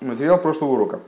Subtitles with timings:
[0.00, 1.00] материал прошлого урока.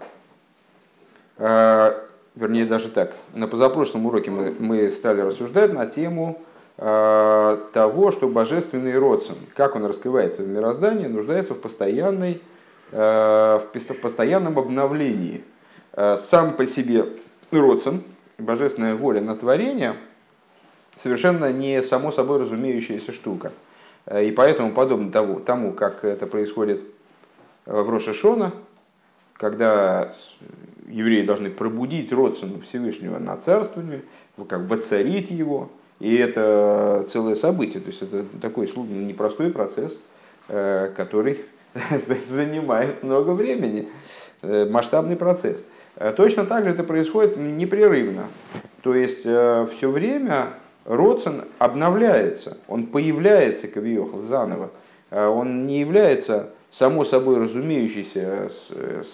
[1.39, 1.93] Э,
[2.35, 3.15] вернее, даже так.
[3.35, 6.41] На позапрошлом уроке мы, мы стали рассуждать на тему
[6.79, 12.41] э, того, что божественный родствен, как он раскрывается в мироздании, нуждается в, постоянной,
[12.91, 13.63] в
[14.03, 15.45] постоянном обновлении.
[16.17, 17.07] Сам по себе
[17.53, 18.03] родствен,
[18.39, 19.95] божественная воля на творение,
[20.97, 23.53] совершенно не само собой разумеющаяся штука.
[24.13, 26.83] И поэтому, подобно того, тому, как это происходит
[27.67, 28.53] в Рошашона,
[29.41, 30.13] когда
[30.87, 34.03] евреи должны пробудить родственного Всевышнего на царствование,
[34.49, 39.99] как воцарить его, и это целое событие, то есть это такой непростой процесс,
[40.49, 41.41] э, который
[42.29, 43.89] занимает много времени,
[44.43, 45.65] э, масштабный процесс.
[45.97, 48.25] Э, точно так же это происходит непрерывно.
[48.83, 50.49] То есть все время
[50.85, 54.71] Родсон обновляется, он появляется, Кавиохал, заново.
[55.11, 58.49] Он не является само собой разумеющийся,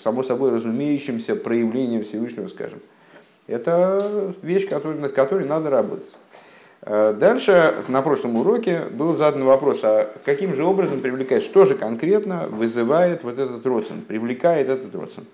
[0.02, 2.80] само собой разумеющимся проявлением Всевышнего, скажем.
[3.46, 6.12] Это вещь, который, над которой надо работать.
[6.82, 11.74] Э, дальше на прошлом уроке был задан вопрос, а каким же образом привлекает, что же
[11.74, 15.26] конкретно вызывает вот этот родствен, привлекает этот родствен.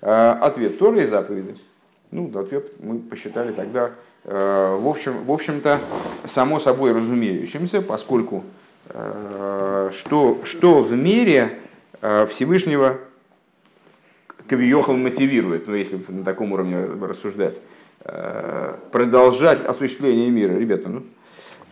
[0.00, 1.54] Э, ответ Торы и заповеди.
[2.10, 3.90] Ну, ответ мы посчитали тогда,
[4.24, 5.78] э, в, общем, в общем-то,
[6.24, 8.44] само собой разумеющимся, поскольку
[8.86, 11.58] что, что в мире
[12.04, 12.98] Всевышнего
[14.46, 17.62] Кавиохал мотивирует, ну если на таком уровне рассуждать,
[18.04, 21.04] э, продолжать осуществление мира, ребята, ну,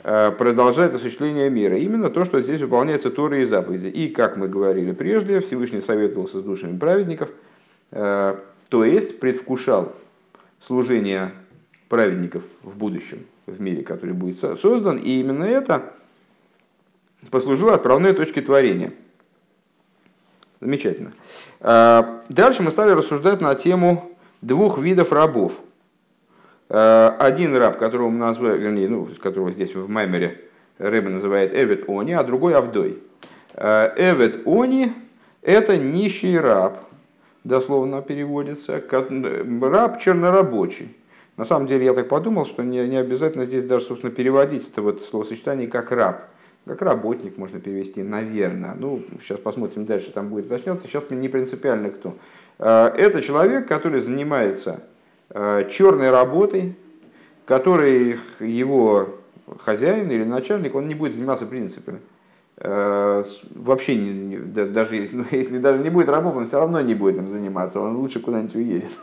[0.04, 1.76] э, продолжать осуществление мира.
[1.76, 3.88] Именно то, что здесь выполняется Торы и заповеди.
[3.88, 7.28] И, как мы говорили прежде, Всевышний советовался с душами праведников,
[7.90, 9.92] то есть предвкушал
[10.58, 11.32] служение
[11.90, 14.96] праведников в будущем, в мире, который будет создан.
[14.96, 15.92] И именно это
[17.30, 18.94] послужило отправной точкой творения–
[20.62, 21.10] Замечательно.
[21.60, 25.54] А, дальше мы стали рассуждать на тему двух видов рабов.
[26.68, 30.40] А, один раб, которого мы назвали, вернее, ну, которого здесь в Маймере
[30.78, 32.98] Рэбе называет Эвет Они, а другой Авдой.
[33.54, 34.92] А, Эвет Они–
[35.42, 36.78] это нищий раб,
[37.42, 40.96] дословно переводится, раб чернорабочий.
[41.36, 44.80] На самом деле я так подумал, что не, не обязательно здесь даже, собственно, переводить это
[44.80, 46.28] вот словосочетание как раб
[46.64, 48.74] как работник можно перевести, наверное.
[48.78, 50.86] Ну, сейчас посмотрим дальше, там будет уточняться.
[50.86, 52.16] Сейчас мне не принципиально кто.
[52.58, 54.80] А, это человек, который занимается
[55.30, 56.76] а, черной работой,
[57.46, 59.18] который его
[59.58, 62.00] хозяин или начальник, он не будет заниматься принципами.
[62.58, 63.24] А,
[63.54, 67.28] вообще, не, даже, ну, если даже не будет рабов, он все равно не будет им
[67.28, 68.98] заниматься, он лучше куда-нибудь уедет.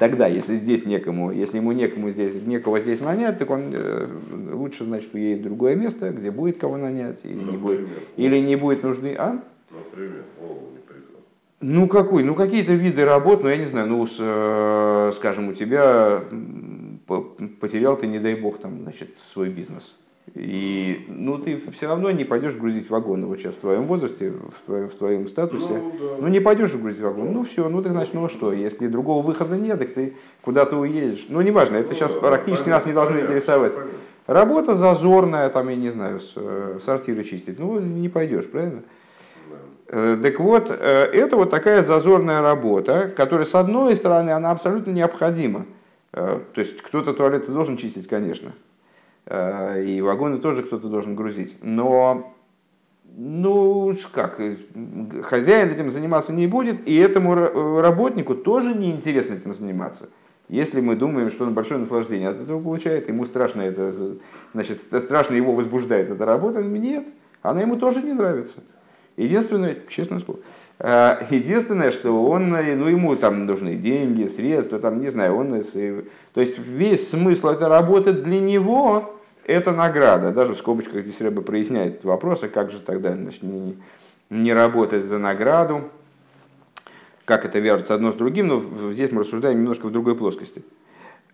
[0.00, 4.08] Тогда, если здесь некому, если ему некому здесь, некого здесь нанять, так он э,
[4.50, 8.56] лучше, значит, уедет в другое место, где будет кого нанять, или, не, будет, или не
[8.56, 9.14] будет нужды.
[9.18, 9.38] А?
[9.70, 10.24] Например,
[11.60, 12.24] ну какой?
[12.24, 16.22] Ну какие-то виды работ, ну я не знаю, ну с, э, скажем, у тебя
[17.60, 19.98] потерял ты, не дай бог, там, значит, свой бизнес
[20.34, 24.66] и ну, ты все равно не пойдешь грузить вагоны вот сейчас в твоем возрасте, в
[24.66, 25.72] твоем, в твоем статусе.
[25.72, 26.06] Ну, да.
[26.20, 27.32] ну не пойдешь грузить вагон.
[27.32, 31.26] Ну все, ну ты значит, ну что, если другого выхода нет, так ты куда-то уедешь.
[31.28, 33.74] Ну неважно, это ну, сейчас да, практически понятно, нас не должно понятно, интересовать.
[33.74, 33.98] Понятно.
[34.28, 37.58] Работа зазорная, там, я не знаю, э, сортиры чистить.
[37.58, 38.82] Ну не пойдешь, правильно?
[39.50, 39.56] Да.
[39.88, 44.92] Э, так вот, э, это вот такая зазорная работа, которая, с одной стороны, она абсолютно
[44.92, 45.66] необходима.
[46.12, 48.52] То есть кто-то туалеты должен чистить, конечно.
[49.30, 51.56] Э, и вагоны тоже кто-то должен грузить.
[51.62, 52.34] Но,
[53.16, 54.56] ну как, э,
[55.22, 60.08] хозяин этим заниматься не будет, и этому работнику тоже неинтересно этим заниматься.
[60.48, 64.16] Если мы думаем, что он большое наслаждение от этого получает, ему страшно это,
[64.52, 67.04] значит, страшно его возбуждает эта работа, нет,
[67.40, 68.58] она ему тоже не нравится.
[69.16, 70.40] Единственное, честное слово,
[70.80, 75.50] э, единственное, что он, ну, ему там нужны деньги, средства, там, не знаю, он,
[76.32, 80.32] то есть весь смысл этой работы для него это награда.
[80.32, 83.76] Даже в скобочках здесь Рэба проясняет вопрос, а как же тогда значит, не,
[84.28, 85.82] не работать за награду,
[87.24, 90.62] как это вяжется одно с другим, но здесь мы рассуждаем немножко в другой плоскости.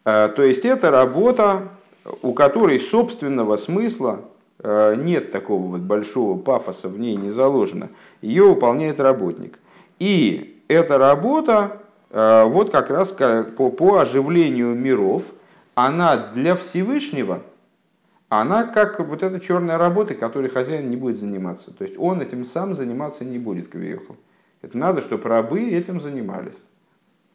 [0.04, 1.68] А, то есть это работа,
[2.22, 4.20] у которой собственного смысла
[4.60, 7.88] а, нет такого вот большого пафоса в ней не заложено.
[8.22, 9.58] Ее выполняет работник.
[9.98, 11.80] И эта работа,
[12.10, 15.22] вот как раз по, по оживлению миров,
[15.74, 17.42] она для Всевышнего–
[18.28, 21.72] она как вот эта черная работа, которой хозяин не будет заниматься.
[21.72, 24.16] То есть он этим сам заниматься не будет, Кавиехал.
[24.62, 26.58] Это надо, чтобы рабы этим занимались.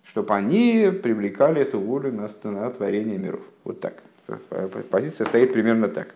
[0.04, 3.42] Чтобы они привлекали эту волю на, на творение миров.
[3.64, 3.96] Вот так.
[4.90, 6.14] Позиция стоит примерно так.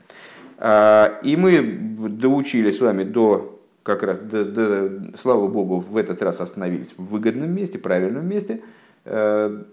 [0.58, 1.62] А, и мы
[2.10, 4.90] доучили с вами до как раз, да, да,
[5.22, 8.62] слава богу, в этот раз остановились в выгодном месте, правильном месте,
[9.06, 9.64] э,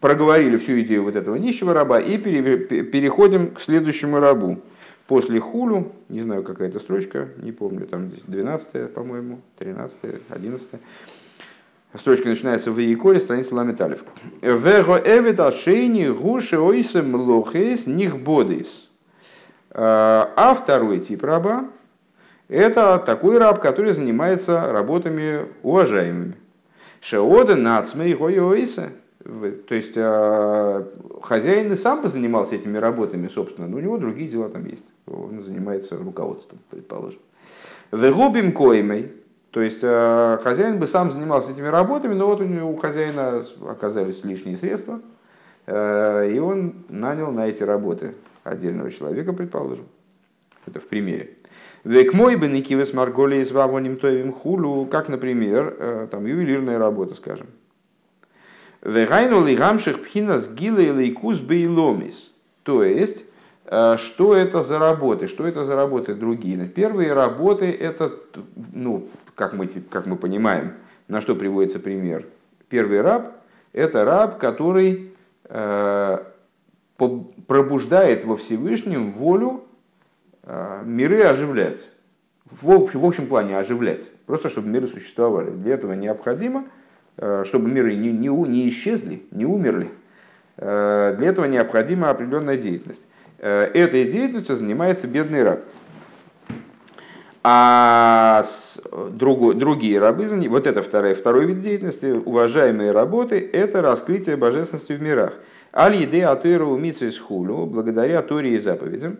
[0.00, 4.58] проговорили всю идею вот этого нищего раба и переходим к следующему рабу.
[5.06, 9.96] После хулу, не знаю, какая-то строчка, не помню, там 12 по-моему, 13
[10.28, 10.68] 11
[11.96, 14.04] Строчка начинается в Якоре, страница Ламеталев.
[14.40, 18.88] Вего эвид ашейни гуши ойсем лохейс нихбодейс.
[19.72, 21.64] А второй тип раба–
[22.48, 26.34] это такой раб, который занимается работами уважаемыми.
[27.00, 28.90] Шеода нацмей ойса.
[29.22, 30.88] То есть а,
[31.22, 34.84] хозяин и сам бы занимался этими работами, собственно, но у него другие дела там есть.
[35.06, 37.20] Он занимается руководством, предположим.
[37.92, 39.12] Вегубим коймей,
[39.50, 43.42] то есть а, хозяин бы сам занимался этими работами, но вот у, него, у хозяина
[43.68, 45.00] оказались лишние средства,
[45.66, 49.84] а, и он нанял на эти работы отдельного человека, предположим.
[50.66, 51.36] Это в примере.
[51.84, 57.46] Век мой бы никивес марголи из вавоним тоевим хулу, как, например, там ювелирная работа, скажем.
[58.82, 62.32] Вегайну лигамших пхинас гилы лейкус бейломис.
[62.62, 63.24] То есть,
[63.66, 65.26] э, что это за работы?
[65.26, 66.66] Что это за работы другие?
[66.66, 68.12] Первые работы это,
[68.72, 70.74] ну, как мы, как мы понимаем,
[71.08, 72.24] на что приводится пример.
[72.70, 73.36] Первый раб–
[73.72, 75.12] это раб, который
[75.44, 76.18] э,
[76.96, 79.64] пробуждает во Всевышнем волю
[80.42, 81.90] э, миры оживлять.
[82.50, 84.10] В общем, в общем плане оживлять.
[84.24, 85.50] Просто чтобы миры существовали.
[85.50, 86.64] Для этого необходимо–
[87.44, 89.88] чтобы миры не, не, не исчезли, не умерли,
[90.56, 93.02] э, для этого необходима определенная деятельность.
[93.38, 95.60] Э, этой деятельностью занимается бедный раб.
[97.42, 98.44] А
[99.12, 105.00] другой, другие рабы, вот это второй, второй вид деятельности, уважаемые работы, это раскрытие божественности в
[105.00, 105.32] мирах.
[105.72, 109.18] Аль еде атуэру митсвис хулю, благодаря Торе и заповедям.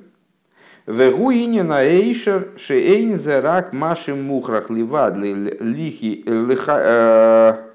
[0.87, 7.70] Вегуине на эйшер шеэйн зерак машим мухрах ливад лихи лиха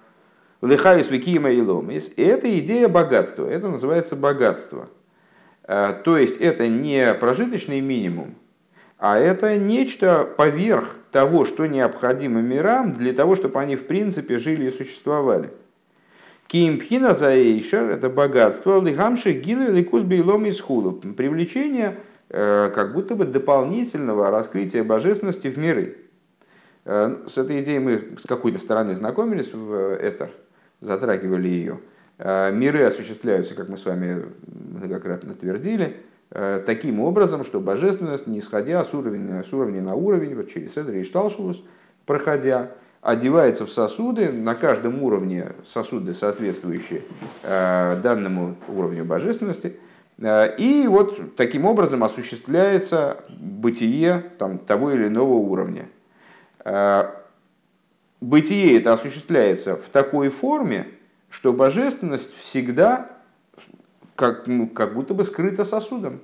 [0.65, 2.11] Лехайс викима и ломис.
[2.15, 3.47] И это идея богатства.
[3.47, 4.89] Это называется богатство.
[5.67, 8.35] А, то есть это не прожиточный минимум,
[8.99, 14.67] а это нечто поверх того, что необходимо мирам для того, чтобы они в принципе жили
[14.67, 15.49] и существовали.
[16.47, 20.91] Кимпхина заэйшер– это богатство, лихамши гилы ликус бейлом из худу.
[20.91, 21.97] Привлечение
[22.29, 25.97] э, как будто бы дополнительного раскрытия божественности в миры.
[26.85, 30.29] Э, с этой идеей мы с какой-то стороны знакомились в э, это
[30.81, 31.79] затрагивали ее.
[32.17, 35.97] А, миры осуществляются, как мы с вами многократно твердили,
[36.31, 40.73] а, таким образом, что божественность, не исходя с уровня, с уровня на уровень, вот через
[40.73, 41.63] Седри и Шталшус,
[42.05, 47.01] проходя, одевается в сосуды, на каждом уровне сосуды, соответствующие
[47.43, 49.77] а, данному уровню божественности,
[50.17, 55.89] и вот таким образом осуществляется бытие там, того или иного уровня
[58.25, 60.87] бытие это осуществляется в такой форме,
[61.29, 63.11] что божественность всегда
[64.15, 66.19] как, ну, как будто бы скрыта сосудом.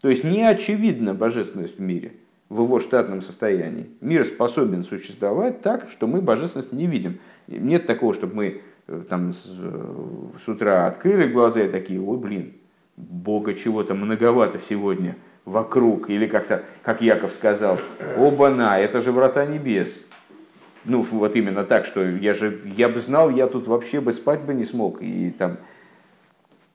[0.00, 2.14] То есть не очевидна божественность в мире,
[2.48, 3.88] в его штатном состоянии.
[4.00, 7.18] Мир способен существовать так, что мы божественность не видим.
[7.46, 9.32] Нет такого, чтобы мы э, там э,
[10.44, 12.54] с утра открыли глаза и такие, ой, блин,
[12.96, 16.10] Бога чего-то многовато сегодня вокруг.
[16.10, 17.78] Или как-то, как Яков сказал,
[18.16, 20.00] оба-на, это же врата небес
[20.84, 24.40] ну, вот именно так, что я же, я бы знал, я тут вообще бы спать
[24.40, 25.02] бы не смог.
[25.02, 25.58] И там,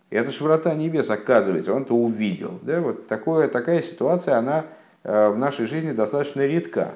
[0.09, 2.59] это же врата небес, оказывается, он-то увидел.
[2.61, 2.81] Да?
[2.81, 4.65] Вот такое, такая ситуация, она
[5.03, 6.93] э, в нашей жизни достаточно редка.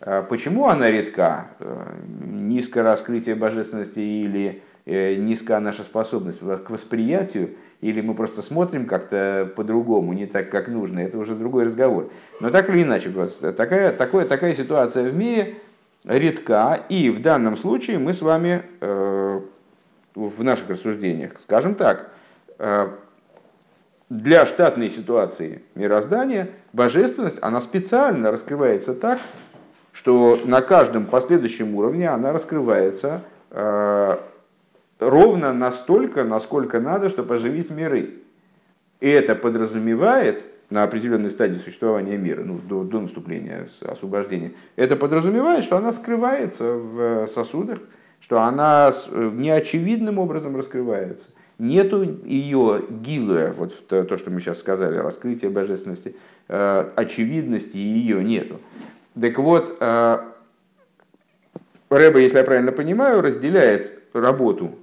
[0.00, 1.48] А почему она редка?
[1.60, 1.92] Э,
[2.24, 7.50] низкое раскрытие божественности или э, низкая наша способность к восприятию,
[7.82, 12.10] или мы просто смотрим как-то по-другому, не так, как нужно, это уже другой разговор.
[12.40, 13.12] Но так или иначе,
[13.52, 15.56] такая, такое, такая ситуация в мире,
[16.04, 19.40] редка, и в данном случае мы с вами э,
[20.14, 22.10] в наших рассуждениях, скажем так,
[22.58, 22.88] э,
[24.08, 29.20] для штатной ситуации мироздания божественность, она специально раскрывается так,
[29.92, 34.16] что на каждом последующем уровне она раскрывается э,
[35.00, 38.14] ровно настолько, насколько надо, чтобы оживить миры.
[39.00, 45.62] И это подразумевает, на определенной стадии существования мира, ну, до, до наступления освобождения, это подразумевает,
[45.64, 47.78] что она скрывается в э, сосудах,
[48.20, 51.28] что она э, неочевидным образом раскрывается.
[51.58, 56.16] Нету ее гилуя, вот то, то, что мы сейчас сказали, раскрытие божественности,
[56.48, 58.60] э, очевидности ее нету.
[59.18, 60.34] Так вот, Рэба,
[62.18, 64.74] если я правильно понимаю, разделяет работу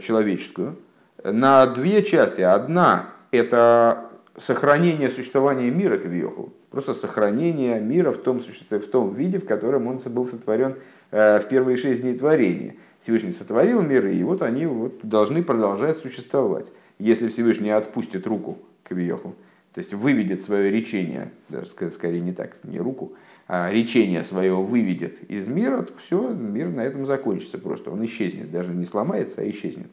[0.00, 0.76] человеческую
[1.24, 2.40] на две части.
[2.40, 4.07] Одна– это
[4.38, 9.98] сохранение существования мира Кавиохал, просто сохранение мира в том, в том виде, в котором он
[10.06, 10.76] был сотворен
[11.10, 12.74] в первые шесть дней творения.
[13.00, 16.70] Всевышний сотворил миры, и вот они вот должны продолжать существовать.
[16.98, 19.34] Если Всевышний отпустит руку к Виеху,
[19.72, 23.12] то есть выведет свое речение, даже скорее не так, не руку,
[23.46, 27.90] а речение свое выведет из мира, то все, мир на этом закончится просто.
[27.90, 29.88] Он исчезнет, даже не сломается, а исчезнет.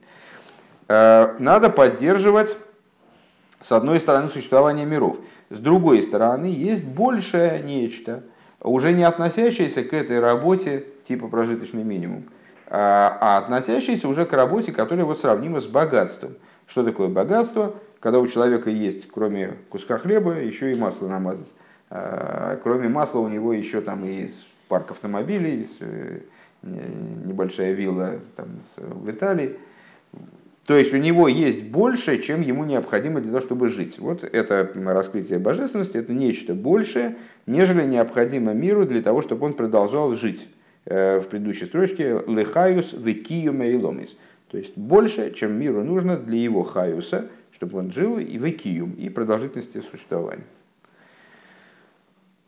[0.88, 2.58] Э, надо поддерживать,
[3.66, 5.18] с одной стороны, существование миров.
[5.50, 8.22] С другой стороны, есть большее нечто,
[8.62, 12.26] уже не относящееся к этой работе типа прожиточный минимум,
[12.68, 16.36] а, а относящееся уже к работе, которая вот сравнима с богатством.
[16.68, 17.74] Что такое богатство?
[18.00, 21.52] Когда у человека есть, кроме куска хлеба, еще и масло намазать.
[21.90, 24.30] А, кроме масла у него еще там и
[24.68, 26.20] парк автомобилей, э,
[26.62, 29.58] небольшая вилла там, в Италии.
[30.66, 34.00] То есть у него есть больше, чем ему необходимо для того, чтобы жить.
[34.00, 40.16] Вот это раскрытие божественности, это нечто большее, нежели необходимо миру для того, чтобы он продолжал
[40.16, 40.48] жить.
[40.86, 44.18] Э, в предыдущей строчке «Лехаюс векию мейломис».
[44.50, 49.10] То есть больше, чем миру нужно для его хаюса, чтобы он жил и векиюм, и
[49.10, 50.46] продолжительности существования.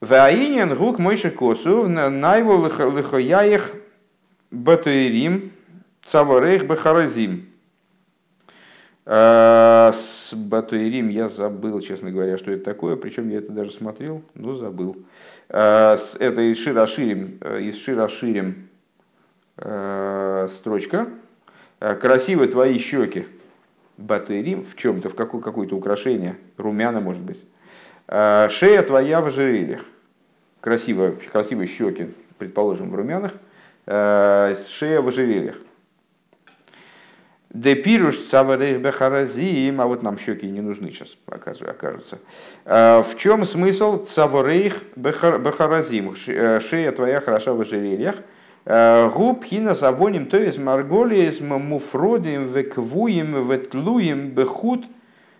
[0.01, 3.73] Ваинен гук мойши косу найву лихояих
[4.51, 5.51] батуирим
[6.05, 7.47] цаворейх бахаразим.
[9.09, 14.21] Э, с Батуирим я забыл, честно говоря, что это такое, причем я это даже смотрел,
[14.33, 14.97] но забыл.
[15.47, 18.67] Э, это из Широширим, э, из Широширим
[20.49, 21.07] строчка.
[21.79, 23.25] Красивые твои щеки,
[23.97, 27.43] Батуирим, в чем-то, в какое- какое-то украшение, румяна, может быть.
[28.05, 29.83] Шея твоя в ожерельях.
[30.61, 33.33] Красиво, красивые щеки, предположим, в румянах.
[33.87, 35.55] Шея в ожерельях.
[37.57, 42.19] Депируш цаварейх бехаразим, а вот нам щеки не нужны сейчас, окажутся.
[42.65, 46.13] А, в чем смысл цаварейх бехаразим?
[46.27, 48.17] Э, шея твоя хороша в ожерельях.
[48.67, 54.85] А, губ хина завоним, то есть марголием, муфродим, веквуем, ветлуем, бехут,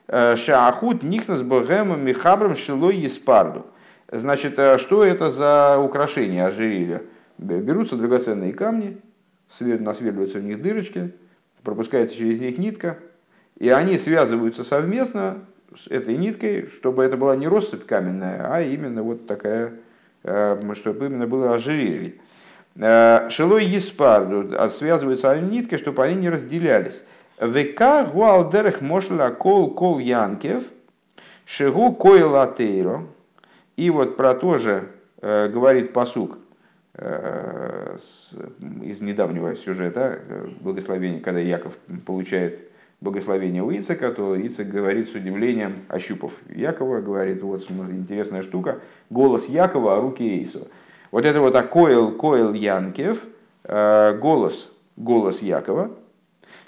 [0.07, 3.67] э, шаахут, нихнас богемом, михабром, шилой еспарду.
[4.12, 7.03] Значит, э, что это за украшение ожерелья?
[7.38, 8.97] Берутся драгоценные камни,
[9.59, 11.12] насверливаются в них дырочки,
[11.67, 12.97] пропускается через них нитка,
[13.59, 15.39] и они связываются совместно
[15.75, 19.74] с этой ниткой, чтобы это была не россыпь каменная, а именно вот такая,
[20.24, 22.13] э, чтобы именно было ожерелье.
[22.77, 27.03] Э, Шилой Еспарду связываются они ниткой, чтобы они не разделялись.
[27.38, 30.63] ВК гуалдерех мошла кол кол янкев,
[31.45, 33.03] шигу койлатейро.
[33.75, 34.88] И вот про то же
[35.21, 36.47] э, говорит посук– Э,
[38.84, 42.60] из недавнего сюжета э, благословения, когда Яков получает
[43.01, 48.80] благословение у Ицека, то Ицек говорит с удивлением, ощупав Якова, говорит, вот интересная штука,
[49.12, 50.68] голос Якова, а руки Эйсова.
[51.12, 53.25] Вот это вот Акоэл, Коэл Янкев,
[53.63, 55.92] э, голос, голос Якова,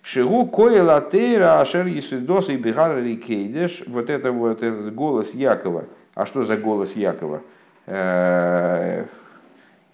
[0.04, 5.86] Шигу Коэл Атейра Ашер Исудос и Бихар Рикейдеш, вот это вот этот голос Якова.
[6.14, 7.42] А что за голос Якова?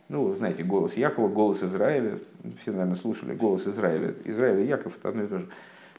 [0.07, 2.19] Ну, знаете, голос Якова, голос Израиля.
[2.61, 4.13] Все, наверное, слушали голос Израиля.
[4.25, 5.47] Израиль и Яков это одно и то же.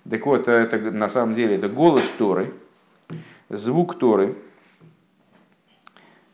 [0.08, 2.52] Так вот, это на самом деле это голос Торы,
[3.48, 4.36] звук Торы.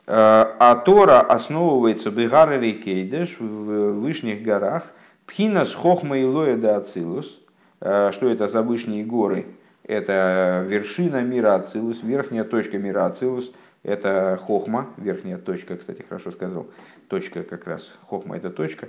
[0.07, 4.85] А, а Тора основывается в Бегаре Кейдеш, в Вышних горах.
[5.27, 7.41] Пхинас хохма и лоя да ацилус.
[7.81, 9.47] А, что это за вышние горы?
[9.85, 13.53] Это вершина мира Ацилус, верхняя точка мира Ацилус.
[13.83, 16.69] Это хохма, верхняя точка, кстати, хорошо сказал
[17.09, 18.89] точка как раз, хохма это точка,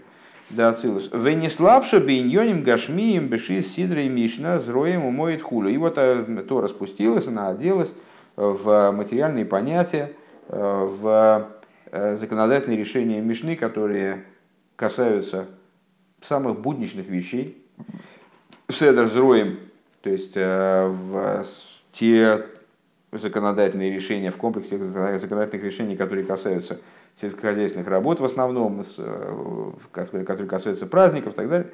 [0.50, 1.10] да ацилус.
[1.12, 5.70] Венеслабша бейньоним гашмием бешис и мишна зроем умоет хулю.
[5.70, 7.96] И вот э, то распустилась, она оделась
[8.36, 10.14] в материальные понятия,
[10.48, 11.50] э, в
[11.92, 14.26] э, законодательные решения Мишны, которые
[14.76, 15.48] касаются
[16.22, 17.66] самых будничных вещей.
[18.70, 19.60] Седр зроем,
[20.02, 21.46] то есть в
[21.92, 22.46] те
[23.20, 26.80] законодательные решения в комплексе законодательных решений, которые касаются
[27.22, 31.68] сельскохозяйственных работ в основном, э, которые, которые касаются праздников и так далее.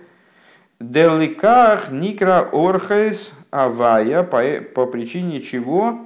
[0.79, 4.41] Деликах никра орхайс авая, по,
[4.73, 5.99] по причине чего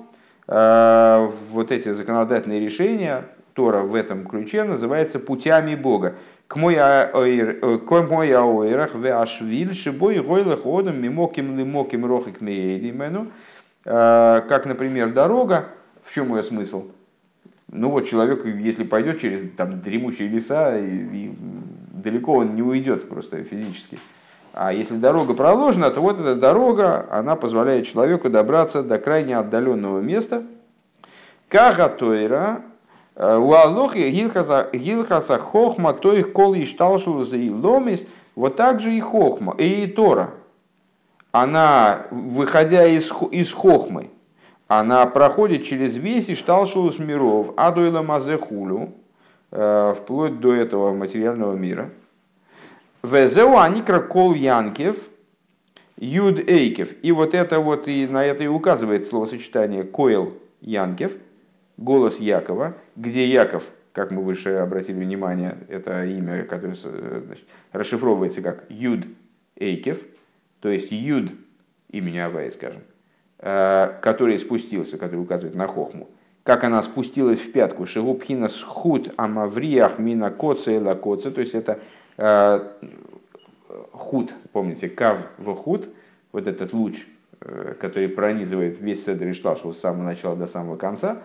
[0.48, 6.16] э, вот эти законодательные решения, Тора в этом ключе называется путями Бога.
[6.48, 13.28] К мой аоирах в ашвиль шибой гойлах одам мимоким лимоким рохик меедимену.
[13.86, 15.66] Э, как, например, дорога,
[16.04, 16.92] в чем ее смысл?
[17.72, 21.34] Ну вот человек, если пойдет через там, дремучие леса, и, и
[21.92, 23.98] далеко он не уйдет просто физически.
[24.54, 30.00] А если дорога проложена, то вот эта дорога, она позволяет человеку добраться до крайне отдаленного
[30.00, 30.44] места.
[31.48, 32.62] Кага Тойра,
[33.16, 39.56] Уалохи гилхаса хохма, то их кол и шталшулуза и ломис, вот так же и хохма,
[39.58, 40.32] и Тора.
[41.34, 44.12] Она, выходя из, из хохмы,
[44.68, 48.94] она проходит через весь Ишталшулус миров, адуэла мазехулю,
[49.50, 51.90] э, вплоть до этого материального мира.
[53.02, 54.96] Везеу аникра кол янкев,
[55.98, 56.94] юд эйкев.
[57.02, 61.13] И вот это вот, и на это и указывает словосочетание коэл янкев,
[61.78, 68.66] голос Якова, где Яков, как мы выше обратили внимание, это имя, которое значит, расшифровывается как
[68.70, 69.06] юд
[69.56, 69.98] эйкев,
[70.63, 71.32] то есть юд
[71.91, 72.82] имени Авая, скажем,
[73.46, 76.10] Э, который спустился, который указывает на хохму,
[76.43, 81.79] как она спустилась в пятку, шигубхина схуд амавриях мина коца и лакоца, то есть это
[82.15, 82.60] э,
[83.91, 85.89] худ, помните, кав в худ,
[86.32, 87.05] вот этот луч,
[87.41, 91.17] э, который пронизывает весь Седр и Шлашу с самого начала до самого конца,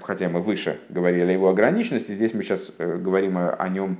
[0.00, 3.98] хотя мы выше говорили о его ограниченности, здесь мы сейчас говорим о нем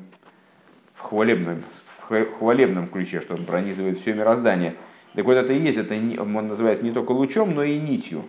[0.94, 1.89] в хвалебном, в
[2.38, 4.74] хвалебном ключе, что он пронизывает все мироздание–
[5.14, 8.24] так вот это и есть, это он называется не только лучом, но и нитью.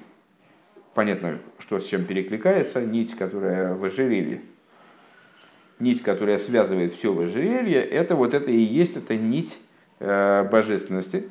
[0.94, 4.42] Понятно, что с чем перекликается, нить, которая в ожерелье.
[5.80, 9.60] Нить, которая связывает все в ожерелье, это вот это и есть, это нить
[10.00, 11.28] э, божественности.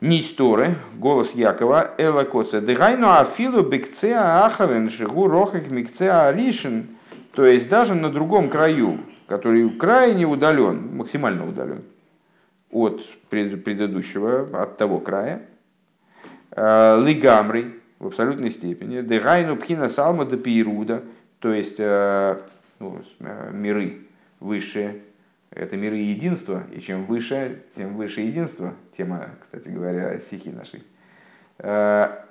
[0.00, 2.60] Нить Торы, голос Якова, Эла Коца.
[2.60, 6.34] Дыгайну афилу бекцеа ахарен шигу рохак микцеа.
[7.32, 11.82] То есть даже на другом краю, который крайне удален, максимально удален,
[12.70, 15.42] от предыдущего, от того края.
[16.50, 19.02] Э, Лигамри в абсолютной степени.
[19.02, 21.04] Дегайну пхина салма до пируда,
[21.40, 22.40] то есть э,
[22.80, 23.98] ну, э, миры
[24.40, 25.02] высшие,
[25.50, 28.74] это миры единства, и чем выше, тем выше единство.
[28.96, 30.82] Тема, кстати говоря, стихи нашей.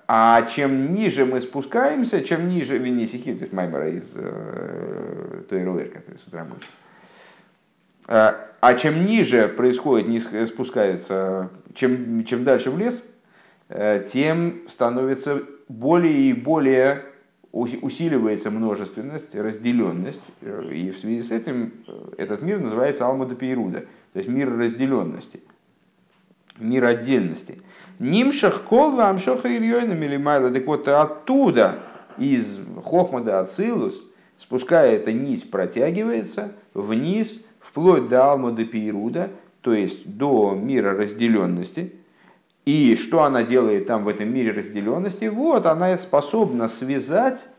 [0.09, 5.63] А чем ниже мы спускаемся, чем ниже, не стихи, то есть Маймера из э, той
[5.89, 6.55] который с утра мы
[8.07, 13.03] а чем ниже происходит, спускается, чем, чем дальше в лес,
[13.69, 17.03] э, тем становится более и более
[17.51, 23.81] усиливается множественность, разделенность, и в связи с этим э, этот мир называется Алмада Пейруда,
[24.13, 25.41] то есть мир разделенности,
[26.57, 27.61] мир отдельности.
[27.99, 31.79] Нимшах кол вам шоха ильёйна милимайла, так вот оттуда,
[32.17, 33.95] из Хохмада Ацилус,
[34.37, 39.29] спуская эта нить, протягивается вниз– вплоть до Алмада Пейруда,
[39.61, 41.93] то есть до мира разделенности.
[42.65, 45.25] И что она делает там в этом мире разделенности?
[45.25, 47.49] Вот, она способна связать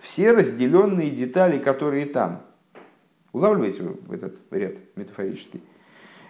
[0.00, 2.42] все разделенные детали, которые там.
[3.32, 5.60] Улавливаете в этот ряд метафорический?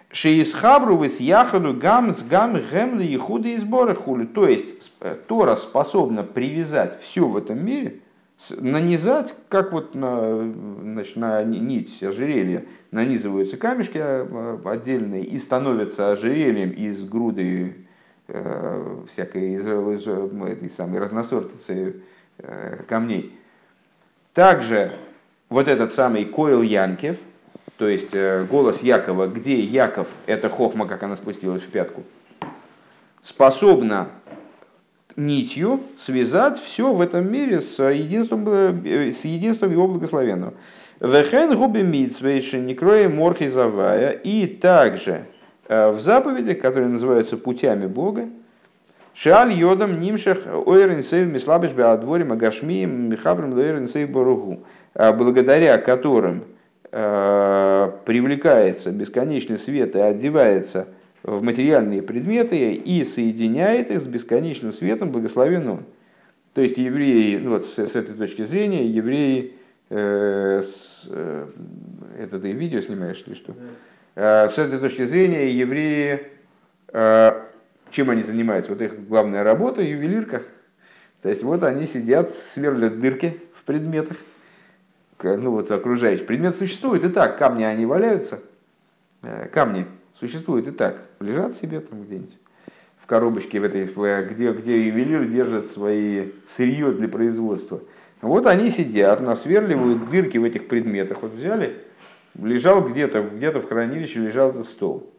[0.09, 4.25] Шиисхабру с яхаду гам с гам гемли ехуды и сборы хули.
[4.25, 7.99] То есть э, Тора способна привязать все в этом мире–
[8.49, 16.71] нанизать, как вот на, значит, на нить ожерелья нанизываются камешки а, отдельные и становятся ожерельем
[16.71, 17.75] из груды
[18.27, 22.01] э, всякой из, из, этой самой разносортицы
[22.37, 23.37] э, камней.
[24.33, 24.93] Также
[25.49, 27.17] вот этот самый Койл Янкев,
[27.77, 32.03] то есть э, голос Якова, где Яков, это хохма, как она спустилась в пятку,
[33.23, 34.09] способна
[35.17, 40.53] нитью связать все в этом мире с единством, э, с единством его благословенного.
[40.99, 44.11] Вехен губи митсвейши некроя морхи завая.
[44.11, 45.25] И также
[45.67, 48.29] э, в заповедях, которые называются путями Бога,
[49.15, 56.43] Шаль йодам нимшах ойрен сейв мислабиш беадворе магашмием михабрам лойрен сейв баругу, э, благодаря которым
[56.89, 60.87] привлекается бесконечный свет и одевается
[61.23, 65.85] в материальные предметы и соединяет их с бесконечным светом, благословен он.
[66.53, 69.53] То есть евреи, ну вот с, с этой точки зрения, евреи,
[69.89, 71.47] э, с, э,
[72.19, 73.53] это ты видео снимаешь или что?
[74.15, 76.27] Э, с этой точки зрения евреи,
[76.87, 77.43] э,
[77.91, 78.71] чем они занимаются?
[78.71, 80.43] Вот их главная работа– ювелирка.
[81.21, 84.17] То есть вот они сидят, сверлят дырки в предметах,
[85.21, 88.39] ну вот окружающий предмет существует и так, камни они валяются,
[89.23, 89.85] э, камни
[90.19, 92.37] существует и так, лежат себе там где-нибудь
[93.01, 97.81] в коробочке, в этой, где, где ювелир держит свои сырье для производства.
[98.21, 101.21] Вот они сидят, насверливают дырки в этих предметах.
[101.21, 101.77] Вот взяли,
[102.35, 105.09] лежал где-то, где-то в хранилище лежал этот стол.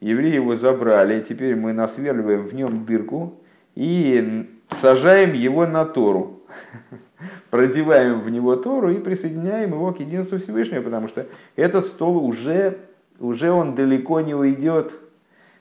[0.00, 3.40] Евреи его забрали, теперь мы насверливаем в нем дырку
[3.76, 6.42] и сажаем его на Тору.
[7.50, 11.26] Продеваем в него Тору и присоединяем его к единству Всевышнего, потому что
[11.56, 12.78] этот стол уже
[13.22, 14.92] уже он далеко не уйдет.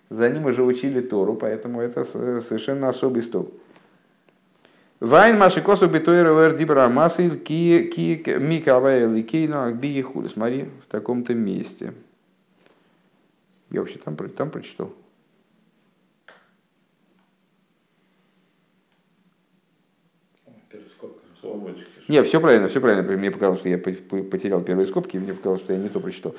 [0.10, 3.54] За ним уже учили Тору, поэтому это совершенно особый стол.
[5.00, 10.28] Вайн маши косу битуэра вэр дибра массы ки ки мика авайли кейна биги хули.
[10.28, 11.94] Смотри, в таком-то месте.
[13.70, 14.92] Я вообще там, там прочитал.
[22.08, 23.04] Не, все правильно, все правильно.
[23.18, 26.36] Мне показалось, что я потерял первые скобки, мне показалось, что я не то прочитал.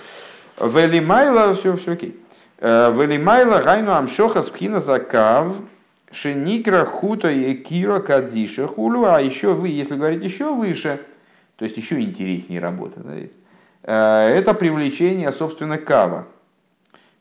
[0.60, 2.20] Велимайла, все, все окей.
[2.58, 5.56] Э, Велимайла гайну амшоха спхина закав
[6.12, 9.04] шеникра хута и кира кадиша хулу.
[9.04, 11.00] А еще вы, если говорить еще выше,
[11.56, 16.28] то есть еще интереснее работа, да, э, это привлечение, собственно, кава,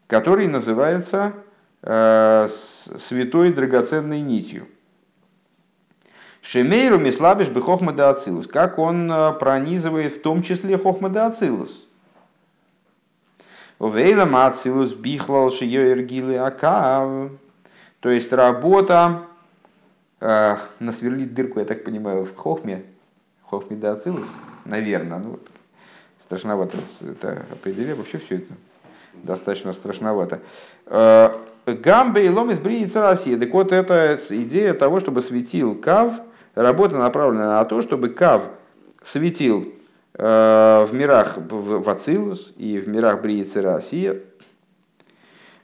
[0.08, 1.34] который называется
[1.82, 2.47] э,
[2.97, 4.67] святой драгоценной нитью.
[6.41, 8.47] Шемейру мислабиш бы хохмада ацилус.
[8.47, 11.86] Как он э, пронизывает в том числе хохмада ацилус.
[13.77, 17.32] Увейла мацилус бихлал шиёергилы акав.
[17.99, 19.21] То есть работа
[20.19, 22.84] э, насверлить дырку, я так понимаю, в хохме.
[23.43, 24.27] Хохме да ацилус,
[24.65, 25.19] наверное.
[25.19, 25.39] Ну,
[26.23, 27.93] страшновато это определение.
[27.93, 28.54] Вообще все это
[29.13, 30.39] достаточно страшновато.
[30.88, 31.36] Э,
[31.67, 33.38] Гамбе и ломис бриится Россия.
[33.38, 36.15] Так вот, это идея того, чтобы светил кав–
[36.56, 38.44] Работа направлена на то, чтобы Кав
[39.04, 39.74] светил
[40.16, 44.20] э, в мирах в Ацилус и в мирах Бриицы Россия.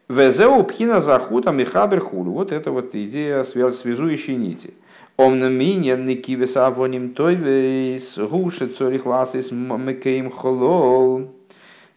[0.08, 2.32] Везеу пхина захута михабер хулу.
[2.32, 4.74] Вот это вот идея связующей нити.
[5.18, 11.34] Омнаминья никивеса авоним тойвейс гуши цорих ласис мекейм холол.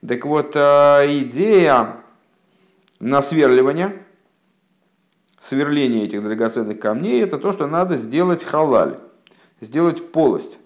[0.07, 1.97] Так вот, э, идея
[2.99, 3.93] насверливания–
[5.41, 8.99] сверление этих драгоценных камней, это то, что надо сделать халаль,
[9.61, 10.59] сделать полость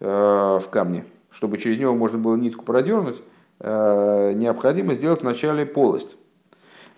[0.00, 3.22] э, в камне, чтобы через него можно было нитку продернуть,
[3.60, 6.16] э, необходимо сделать вначале полость.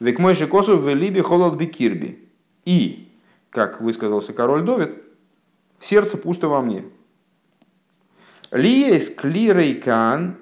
[0.01, 2.27] Век мой шикосу в либе холод бикирби.
[2.65, 3.13] И,
[3.51, 4.95] как высказался король Довид,
[5.81, 6.85] сердце пусто во мне.
[8.51, 10.37] Лиес клирейкан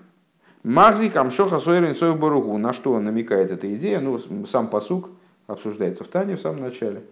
[0.62, 2.56] Махзик Амшоха Сойрин Баругу.
[2.58, 4.00] На что намекает эта идея?
[4.00, 5.10] Ну, сам посук
[5.48, 7.02] обсуждается в Тане в самом начале.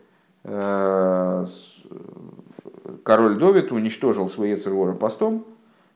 [0.45, 1.45] Э,
[3.03, 5.45] король Довид уничтожил свои Ецергора постом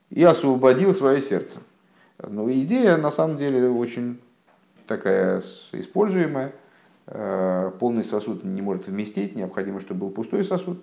[0.08, 1.58] и освободил свое сердце.
[2.18, 4.20] Но ну, идея на самом деле очень
[4.88, 5.40] такая
[5.72, 6.52] используемая.
[7.06, 10.82] Э, полный сосуд не может вместить, необходимо, чтобы был пустой сосуд.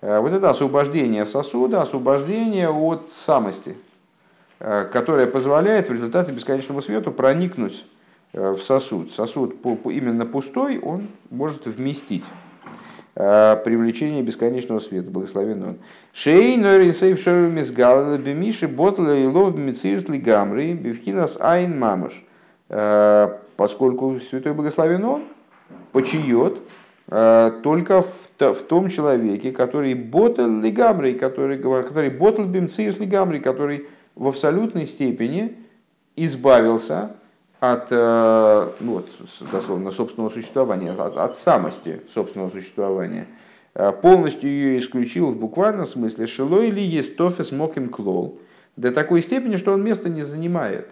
[0.00, 3.76] Э, вот это освобождение сосуда, освобождение от самости,
[4.58, 7.86] которое позволяет в результате бесконечному свету проникнуть
[8.32, 9.12] в сосуд.
[9.12, 12.24] Сосуд именно пустой, он может вместить
[13.16, 15.76] э, привлечение бесконечного света, благословенный он.
[16.12, 22.24] Шей норинсейв шерумис галада бемиши ботла и лов мициус лигамри бифхинас айн мамаш.
[22.68, 25.24] Э, поскольку святой благословен он
[25.92, 26.58] почиет
[27.08, 34.86] только в, том человеке, который ботл лигамри, который, который ботл бимциус лигамри, который в абсолютной
[34.86, 35.56] степени
[36.14, 37.10] избавился
[37.60, 39.10] от, э, ну, вот,
[39.52, 43.26] дословно, собственного существования, от, от самости собственного существования,
[43.74, 46.26] э, полностью ее исключил в буквальном смысле.
[46.26, 48.40] Шилой ли есть тофес моким клол,
[48.76, 50.90] до такой степени, что он места не занимает,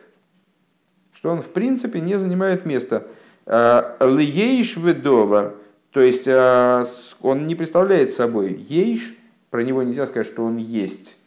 [1.15, 3.07] что он в принципе не занимает места.
[3.47, 5.55] Э, Лиейш ведовар,
[5.91, 9.17] то есть он не представляет собой ейш,
[9.49, 11.18] про него нельзя сказать, что он есть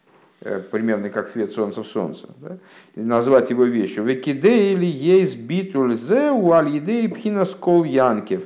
[0.70, 2.56] примерно как свет солнца в солнце, да?
[2.94, 4.04] назвать его вещью.
[4.04, 8.42] Векиде или есть битуль зе у аль пхина скол янкев.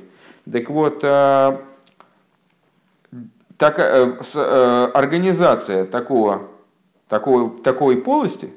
[0.51, 1.57] Так вот, э,
[3.57, 6.43] так, э, организация такого,
[7.09, 8.49] такого, такой полости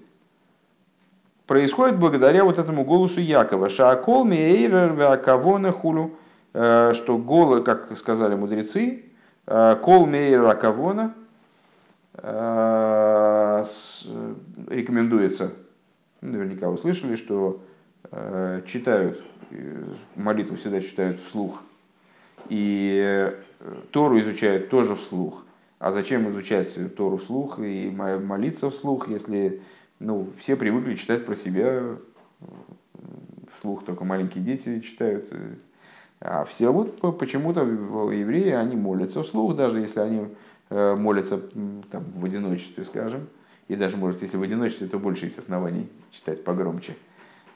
[1.47, 3.71] происходит благодаря вот этому голосу Якова.
[3.71, 6.13] Шаакол мейрер веакавона хулу,
[6.53, 9.05] что голос, как сказали мудрецы,
[9.47, 11.20] кол мейрер акавона, Э,
[14.69, 15.53] рекомендуется,
[16.21, 17.63] наверняка вы слышали, что
[18.11, 19.83] э, читают, э,
[20.17, 21.63] молитву всегда читают вслух,
[22.49, 23.33] и
[23.91, 25.45] Тору изучают тоже вслух.
[25.79, 29.63] А зачем изучать Тору вслух и молиться вслух, если
[29.99, 31.83] ну, все привыкли читать про себя
[33.57, 35.33] вслух, только маленькие дети читают.
[36.21, 40.27] А все вот почему-то евреи, они молятся вслух, даже если они Э,
[40.71, 41.39] молятся
[41.91, 43.27] там, в одиночестве, скажем,
[43.69, 46.97] и даже, может, если в одиночестве, то больше есть оснований читать погромче.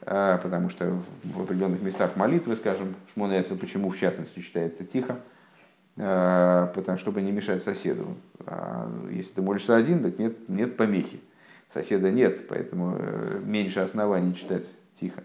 [0.07, 5.19] А, потому что в определенных местах молитвы, скажем, Шмонеса, почему в частности читается тихо,
[5.97, 8.15] а, потому чтобы не мешать соседу.
[8.47, 11.21] А если ты молишься один, так нет, нет помехи.
[11.73, 15.25] Соседа нет, поэтому э, меньше оснований читать тихо.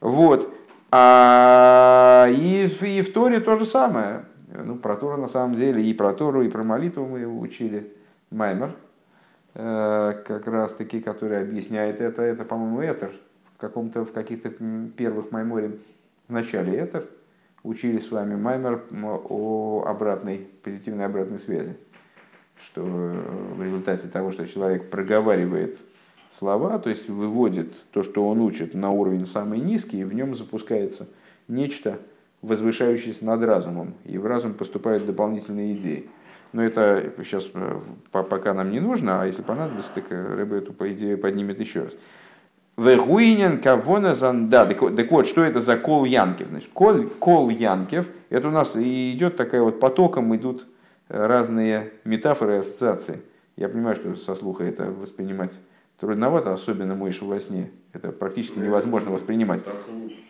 [0.00, 0.54] Вот.
[0.92, 4.26] А, и, и в Торе то же самое.
[4.52, 7.92] Ну, про Тору на самом деле, и про Тору, и про молитву мы учили.
[8.30, 8.74] Маймер,
[9.54, 13.12] как раз таки, который объясняет это, это, по-моему, Этер,
[13.56, 14.50] в, каком-то, в каких-то
[14.96, 15.78] первых Майморе,
[16.28, 17.06] в начале Этер,
[17.62, 18.84] учили с вами Маймер
[19.28, 21.76] о обратной, позитивной обратной связи.
[22.66, 25.78] Что в результате того, что человек проговаривает
[26.38, 30.34] слова, то есть выводит то, что он учит, на уровень самый низкий, и в нем
[30.34, 31.08] запускается
[31.48, 31.98] нечто,
[32.42, 36.08] возвышающееся над разумом, и в разум поступают дополнительные идеи.
[36.52, 37.48] Но это сейчас
[38.10, 41.92] пока нам не нужно, а если понадобится, так рыба эту по идее поднимет еще раз.
[42.76, 44.66] Вегуинен кавона занда.
[44.66, 46.48] Так вот, что это за кол янкев?
[46.48, 50.66] Значит, кол, кол янкев, это у нас и идет такая вот потоком идут
[51.08, 53.20] разные метафоры и ассоциации.
[53.56, 55.52] Я понимаю, что со слуха это воспринимать
[56.00, 57.70] трудновато, особенно мышь во сне.
[57.92, 59.62] Это практически невозможно воспринимать.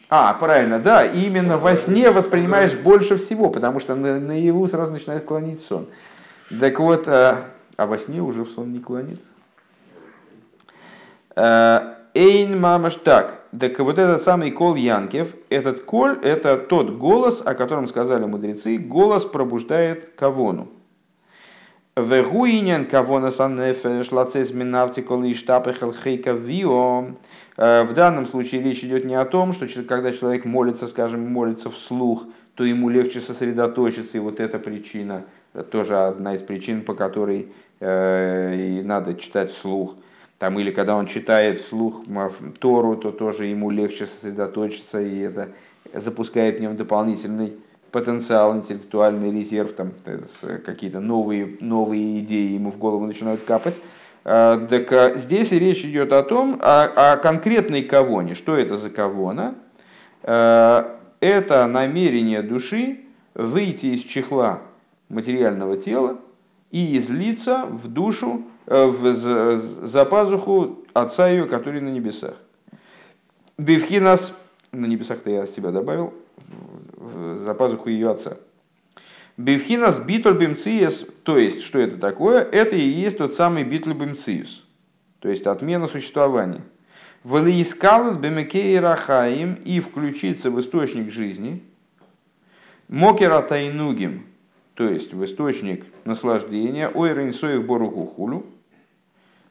[0.09, 5.25] А, правильно, да, именно во сне воспринимаешь больше всего, потому что на, наяву сразу начинает
[5.25, 5.87] клонить сон.
[6.59, 7.45] Так вот, а,
[7.77, 9.21] а во сне уже в сон не клонит.
[11.37, 13.41] А, Эйн мамаш так.
[13.59, 18.79] Так вот этот самый кол Янкев, этот кол, это тот голос, о котором сказали мудрецы,
[18.79, 20.69] голос пробуждает кавону.
[21.97, 27.07] Вегуинен кавона саннефеш лацез минартикол и штапехал хейка вио.
[27.61, 31.69] Э, в данном случае речь идет не о том, что когда человек молится, скажем, молится
[31.69, 35.25] вслух, то ему легче сосредоточиться, и вот эта причина,
[35.71, 37.49] тоже одна из причин, по которой
[37.81, 39.95] э, надо читать вслух.
[40.39, 42.03] Там, или когда он читает вслух
[42.61, 45.51] Тору, то тоже ему легче сосредоточиться, и это
[45.93, 47.53] запускает в нем дополнительный
[47.93, 49.93] потенциал, интеллектуальный резерв, там
[50.65, 53.75] какие-то новые, новые идеи ему в голову начинают капать.
[54.25, 58.35] А, так а, здесь речь идет о том, о, о конкретной кавоне.
[58.35, 59.55] Что это за кавона?
[60.23, 63.01] А, это намерение души
[63.35, 64.61] выйти из чехла
[65.09, 66.19] материального тела
[66.71, 72.35] и излиться в душу, э, в, за пазуху Отца ее, который на небесах.
[73.59, 74.37] Бивхинас,
[74.73, 76.15] на небесах-то я себя добавил,
[77.45, 78.37] за пазуху ее отца.
[79.37, 82.43] Бифхинас битуль бимциес, то есть, что это такое?
[82.43, 84.65] Это и есть тот самый битуль бимциус,
[85.21, 86.63] то есть отмена существования.
[87.25, 91.63] Валиискалат бемекей рахаим и включиться в источник жизни.
[92.89, 94.27] Мокера тайнугим,
[94.75, 96.89] то есть в источник наслаждения.
[96.89, 98.45] Ой, рейнсоих боругу.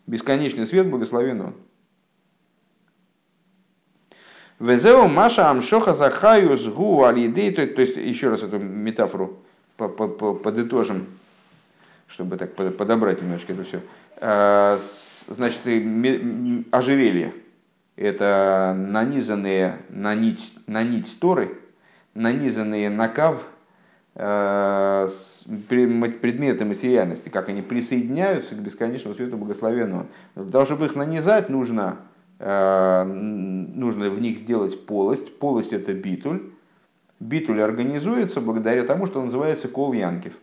[0.08, 1.54] Бесконечный свет, благословен он.
[4.60, 9.40] Везеу Маша Амшоха Захаюс Гу Алидей, то есть еще раз эту метафору
[9.88, 11.06] подытожим,
[12.08, 13.82] чтобы так подобрать немножко это все.
[14.18, 14.80] А,
[15.28, 15.60] значит,
[16.72, 17.34] ожерелье–
[17.96, 21.58] это нанизанные на нить, на нить Торы,
[22.14, 23.44] нанизанные на кав
[24.16, 25.08] а,
[25.68, 30.08] предметы материальности, как они присоединяются к бесконечному свету благословенного.
[30.36, 31.98] Для того, чтобы их нанизать, нужно
[32.40, 35.38] Э, нужно в них сделать полость.
[35.38, 36.52] Полость это битуль.
[37.20, 40.34] Битуль организуется благодаря тому, что называется кол янкев.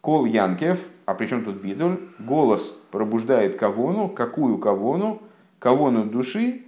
[0.00, 1.98] Кол янкев, а при чем тут битуль?
[2.18, 4.08] Голос пробуждает кавону.
[4.08, 5.22] Какую кавону?
[5.58, 6.62] Кавону души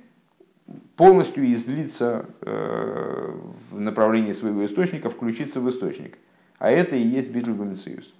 [0.96, 3.36] полностью излиться э,
[3.70, 6.18] в направлении своего источника, включиться в источник.
[6.58, 8.12] А это и есть битуль бомициус.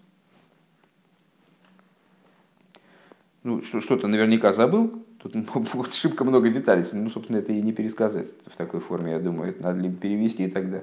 [3.42, 6.84] Ну, что-то наверняка забыл, Тут шибко много деталей.
[6.92, 9.50] Ну, собственно, это и не пересказать в такой форме, я думаю.
[9.50, 10.80] Это надо либо перевести тогда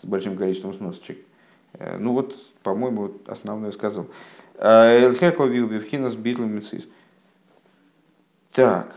[0.00, 1.18] с большим количеством сносочек.
[1.74, 4.06] Э, ну вот, по-моему, вот основное сказал.
[4.54, 6.86] Э, Эльхеко вилбивхинас битл мицис.
[8.52, 8.94] Так.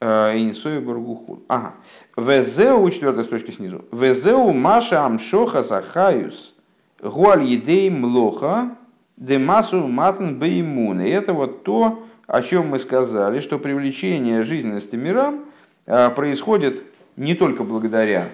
[0.00, 1.42] Э, Инсою Баргуху.
[1.48, 1.74] Ага.
[2.16, 3.86] Везеу, четвертая строчка снизу.
[3.90, 6.54] Везеу Маша Амшоха Захаюс.
[7.02, 8.76] Гуаль Едей Млоха.
[9.16, 11.00] Демасу Матн Беймун.
[11.00, 15.46] И это вот то, о чем мы сказали, что привлечение жизненности мирам
[15.86, 16.82] а, происходит
[17.16, 18.28] не только благодаря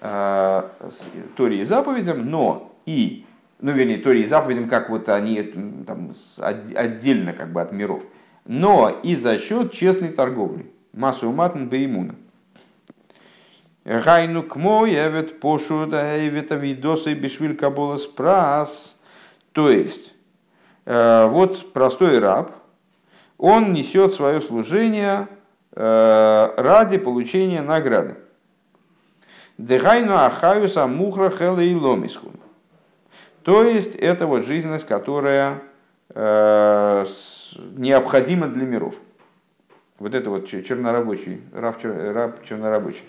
[0.00, 0.72] а,
[1.36, 3.24] Торе и заповедям, но и,
[3.60, 5.40] ну вернее, Торе и заповедям, как вот они
[5.86, 8.02] там, отдельно как бы от миров,
[8.44, 10.66] но и за счет честной торговли.
[10.92, 12.16] Массу матн беймуна.
[13.84, 18.96] Гайну кмо евет пошуда евет авидосы бишвиль каболас прас.
[19.52, 20.12] То есть,
[20.84, 22.50] э, вот простой раб,
[23.38, 25.28] он несет свое служение
[25.72, 28.16] э, ради получения награды.
[29.58, 32.30] Дехайну ахаюса мухра хела и ломисху.
[33.42, 35.62] То есть это вот жизненность, которая
[36.10, 37.06] э,
[37.76, 38.94] необходима для миров.
[39.98, 43.04] Вот это вот чернорабочий, раб, раб чернорабочий.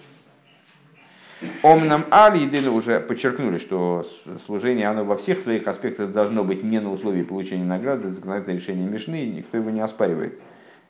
[1.62, 4.08] Омнам Али уже подчеркнули, что
[4.45, 8.88] служение оно во всех своих аспектах должно быть не на условии получения награды, законодательное решение
[8.88, 10.39] Мишны, никто его не оспаривает.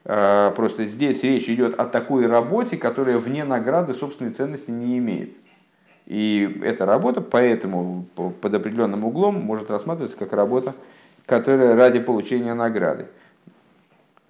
[0.05, 5.35] А, просто здесь речь идет о такой работе, которая вне награды собственной ценности не имеет.
[6.05, 10.73] И эта работа поэтому под определенным углом может рассматриваться как работа,
[11.25, 13.07] которая ради получения награды.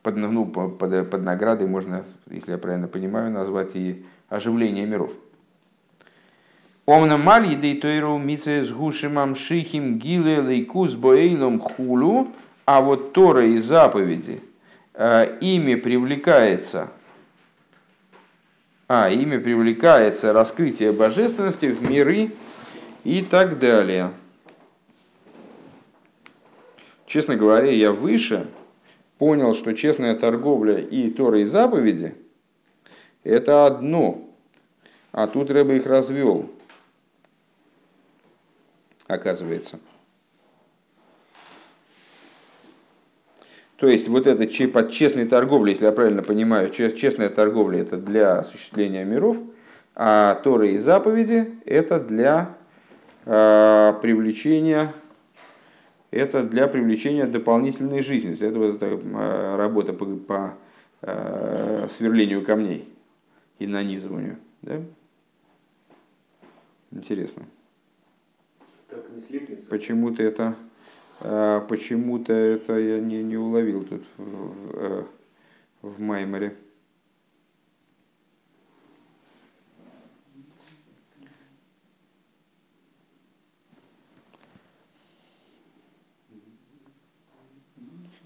[0.02, 5.12] Под, ну, под, под наградой можно, если я правильно понимаю, назвать и оживление миров.
[6.90, 12.30] Омна маль едей тойру мице с гушимам шихим гиле лейкус боэйлом хулу,
[12.64, 14.42] а вот Тора и заповеди,
[14.96, 16.90] ими привлекается,
[18.88, 22.32] а, ими привлекается раскрытие божественности в миры
[23.04, 24.12] и так далее.
[27.06, 28.48] Честно говоря, я выше
[29.18, 32.16] понял, что честная торговля и Тора и заповеди–
[33.26, 34.22] это одно,
[35.12, 36.50] а тут Рэба их развел–
[39.08, 39.80] оказывается.
[43.78, 48.40] То есть вот это под честной торговлей, если я правильно понимаю, честная торговля это для
[48.40, 49.38] осуществления миров,
[49.96, 52.56] а Торы и заповеди это для
[53.26, 54.92] э, привлечения
[56.12, 58.34] это для привлечения дополнительной жизни.
[58.34, 60.58] Это вот эта э, работа по, по
[61.02, 62.88] э, сверлению камней
[63.60, 64.38] и нанизыванию.
[64.62, 64.82] Да?
[66.92, 67.44] Интересно.
[69.70, 70.56] Почему-то это,
[71.22, 75.04] а, почему-то это я не, не уловил тут в, в, э,
[75.82, 76.56] в Майморе.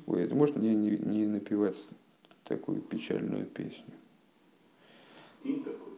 [0.08, 1.82] Ой, это можно не, не, не напевать
[2.43, 3.93] такую печальную песню?
[5.41, 5.91] Тим такой.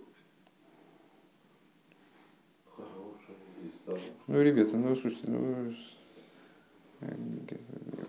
[4.27, 5.73] Ну, ребята, ну, слушайте, ну...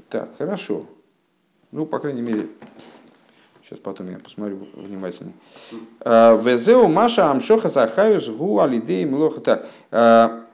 [0.09, 0.87] Так, хорошо.
[1.73, 2.47] Ну, по крайней мере,
[3.65, 5.35] сейчас потом я посмотрю внимательнее.
[6.01, 9.41] А, Везеу Маша Амшоха Захаюс Гу Алидей Млоха.
[9.41, 10.45] Так, а,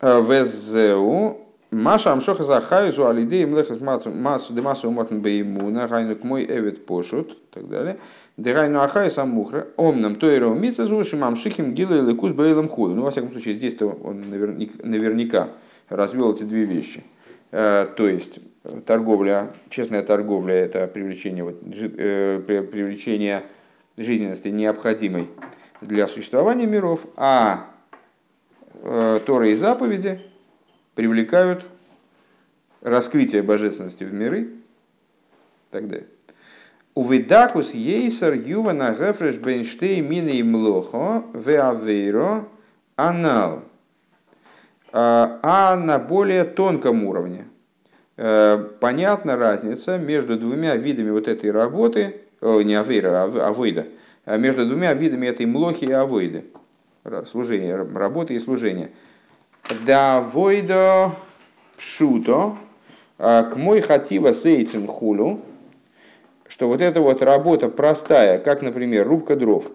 [0.00, 3.74] а, Везеу Маша Амшоха Захаюс Гу Алидей Млоха
[4.08, 7.98] Масу Демасу Умотн Беймуна Гайнук мой Эвет Пошут и так далее.
[8.36, 12.94] Дерайну Ахай Самухра, Омнам Тойро Митса Зушим Амшихим Гила и Лекус Бейлом Худу.
[12.94, 15.48] Ну, во всяком случае, здесь-то он наверняка
[15.88, 17.04] развел эти две вещи.
[17.52, 18.40] Э, то есть,
[18.86, 23.42] торговля, честная торговля– это привлечение, вот, э, привлечение
[23.96, 25.28] жизненности необходимой
[25.80, 27.66] для существования миров, а
[28.82, 30.20] э, Торы и заповеди
[31.00, 31.64] привлекают
[32.82, 34.50] раскрытие божественности в миры и
[35.70, 36.06] так далее.
[36.94, 42.44] Увидакус ейсер ювана гефреш бенштей мины и млохо веавейро
[42.96, 43.62] анал.
[44.92, 47.46] А, а на более тонком уровне
[48.18, 53.86] э, понятна разница между двумя видами вот этой работы, не авейра, а авойда,
[54.26, 56.44] а между двумя видами этой млохи и авойды,
[57.24, 58.90] служения, работы и служения.
[59.70, 61.14] Да авойда
[61.76, 62.56] пшуто,
[63.18, 65.42] а к мой хатива сейцем хулу,
[66.48, 69.70] что вот эта вот работа простая, как, например, рубка дров,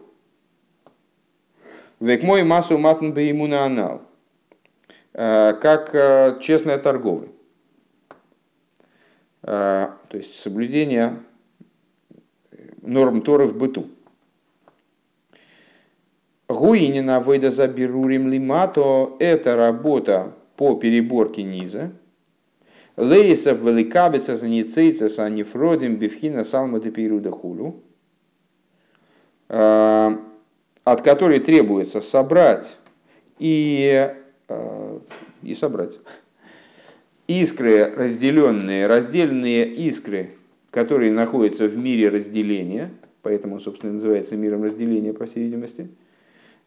[2.01, 4.01] век мой массу матн бы ему на анал,
[5.13, 7.29] э, как э, честная торговля.
[9.43, 11.19] Э, то есть соблюдение
[12.81, 13.87] норм Торы в быту.
[16.55, 21.91] Гуинина выйда за берурим лимато– это работа по переборке низа–
[22.97, 27.83] Лейсов великабица заницейца с анифродим бифхина салма депируда хулю,
[29.49, 30.17] а,
[30.85, 32.77] от которой требуется собрать
[33.37, 34.13] и,
[34.47, 35.01] а,
[35.43, 35.99] и собрать.
[37.27, 40.31] Искры разделенные, раздельные искры,
[40.71, 42.91] которые находятся в мире разделения,
[43.23, 45.89] поэтому, собственно, называется миром разделения, по всей видимости.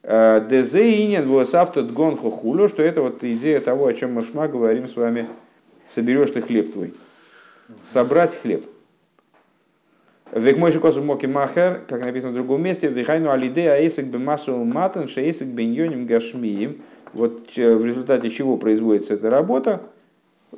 [0.02, 4.96] Дезеинен вуасавтот гонхо хулю, что это вот идея того, о чем мы шма говорим с
[4.96, 5.28] вами
[5.88, 6.94] соберешь ты хлеб твой.
[7.82, 8.64] Собрать хлеб.
[10.32, 14.56] Век мой косу моки махер, как написано в другом месте, вихайну алиде аэсик бы массу
[14.62, 16.82] матан шаэсик беньоним гашмием.
[17.14, 19.80] Вот э, в результате чего производится эта работа?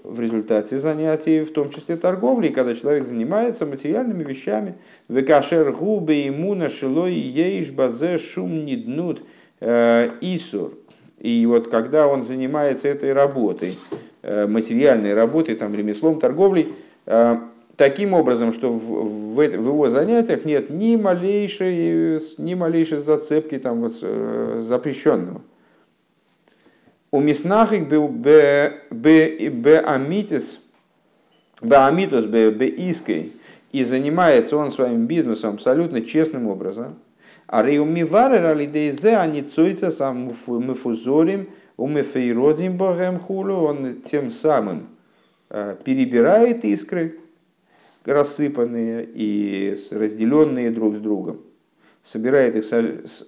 [0.02, 4.74] В результате занятий, в том числе торговли, когда человек занимается материальными вещами.
[5.08, 9.22] Векашер губы имуна шилой ейш базе шум ниднут э,
[9.60, 10.72] исур.
[11.18, 13.76] И вот когда он занимается этой работой,
[14.22, 16.68] Э, материальной работой, там, ремеслом, торговлей,
[17.06, 17.36] э,
[17.76, 24.60] таким образом, что в, его занятиях нет ни малейшей, ни малейшей зацепки там, вот, э,
[24.62, 25.40] запрещенного.
[27.10, 27.88] У миснахик
[28.90, 30.60] беамитис,
[31.62, 33.32] беамитус беиской,
[33.72, 36.96] и занимается он своим бизнесом абсолютно честным образом.
[37.52, 44.86] А реумивары ралидейзе они цуйца сам мифузорим, умефейродим богем хулу, он тем самым
[45.48, 47.18] перебирает искры,
[48.04, 51.40] рассыпанные и разделенные друг с другом,
[52.04, 52.64] собирает их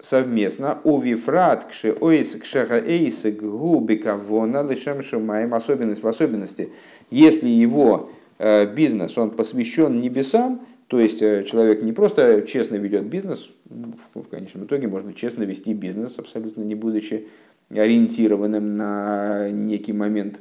[0.02, 0.78] совместно.
[0.84, 5.52] У вифрат кше ойс кшеха эйс губика вона лишем шумаем.
[5.52, 6.70] Особенность в особенности,
[7.10, 10.60] если его бизнес, он посвящен небесам,
[10.92, 15.72] то есть э, человек не просто честно ведет бизнес, в конечном итоге можно честно вести
[15.72, 17.28] бизнес, абсолютно не будучи
[17.70, 20.38] ориентированным на некий момент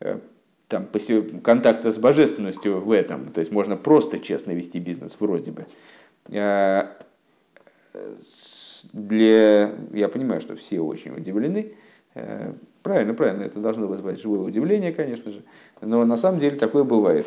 [0.00, 0.18] э,
[0.66, 0.88] там,
[1.44, 3.30] контакта с божественностью в этом.
[3.30, 5.66] То есть можно просто честно вести бизнес вроде бы.
[6.30, 6.88] Э,
[8.92, 9.70] для...
[9.92, 11.74] Я понимаю, что все очень удивлены.
[12.82, 15.42] Правильно, правильно, это должно вызвать живое удивление, конечно же.
[15.80, 17.26] Но на самом деле такое бывает.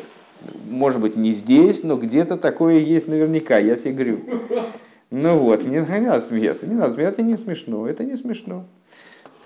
[0.68, 4.20] Может быть, не здесь, но где-то такое есть наверняка, я тебе говорю.
[5.10, 8.64] Ну вот, не, не надо смеяться, не надо смеяться, это не смешно, это не смешно.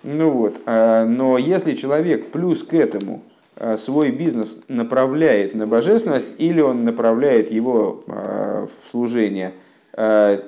[0.03, 3.23] Ну вот, э, но если человек плюс к этому
[3.57, 9.53] Э, свой бизнес направляет на божественность или он направляет его э, в служение
[9.93, 10.41] по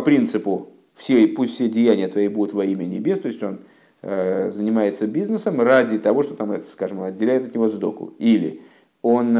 [0.00, 3.58] принципу все, пусть все деяния твои будут во имя небес, то есть он
[4.06, 8.12] занимается бизнесом ради того, что там, скажем, отделяет от него сдоку.
[8.18, 8.60] Или
[9.00, 9.32] он,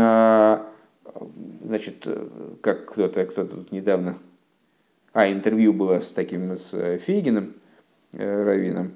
[1.64, 2.06] значит,
[2.62, 4.16] как кто-то кто тут недавно,
[5.12, 7.52] а, интервью было с таким, с Фейгином,
[8.12, 8.92] Равином,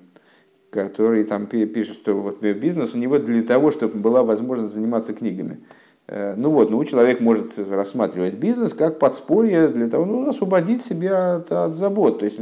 [0.70, 5.60] который там пишет, что вот бизнес у него для того, чтобы была возможность заниматься книгами.
[6.08, 11.36] Э, ну вот, ну человек может рассматривать бизнес как подспорье для того, ну, освободить себя
[11.36, 12.38] от, от забот, то есть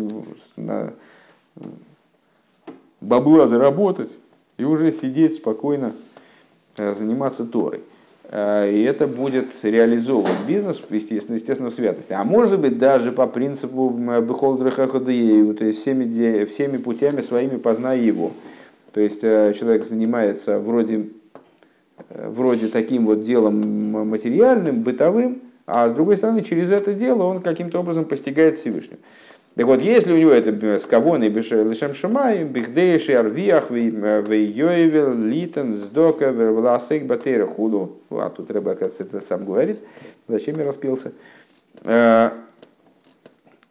[0.56, 0.94] на
[3.00, 4.10] бабла заработать
[4.58, 5.92] и уже сидеть спокойно,
[6.76, 7.82] э, заниматься Торой.
[8.28, 12.12] Э, и это будет реализовывать бизнес, естественно, естественно, в святости.
[12.12, 18.32] А может быть, даже по принципу Бехолдраха то есть всеми, всеми путями своими познай его.
[18.92, 21.10] То есть э, человек занимается вроде,
[22.08, 27.42] э, вроде таким вот делом материальным, бытовым, а с другой стороны, через это дело он
[27.42, 28.98] каким-то образом постигает Всевышнего.
[29.56, 36.30] Так вот, если у него это скавон и лишем шумай, бихдейши арвиах, вейоевел, литен, сдока,
[36.30, 38.02] власек, батера, худу.
[38.10, 39.78] А тут Рэба, оказывается, это сам говорит.
[40.28, 41.12] Зачем я распился?
[41.84, 42.32] Э,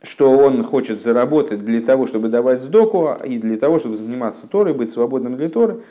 [0.02, 4.74] что он хочет заработать для того, чтобы давать сдоку, и для того, чтобы заниматься Торой,
[4.74, 5.82] быть свободным для Торы.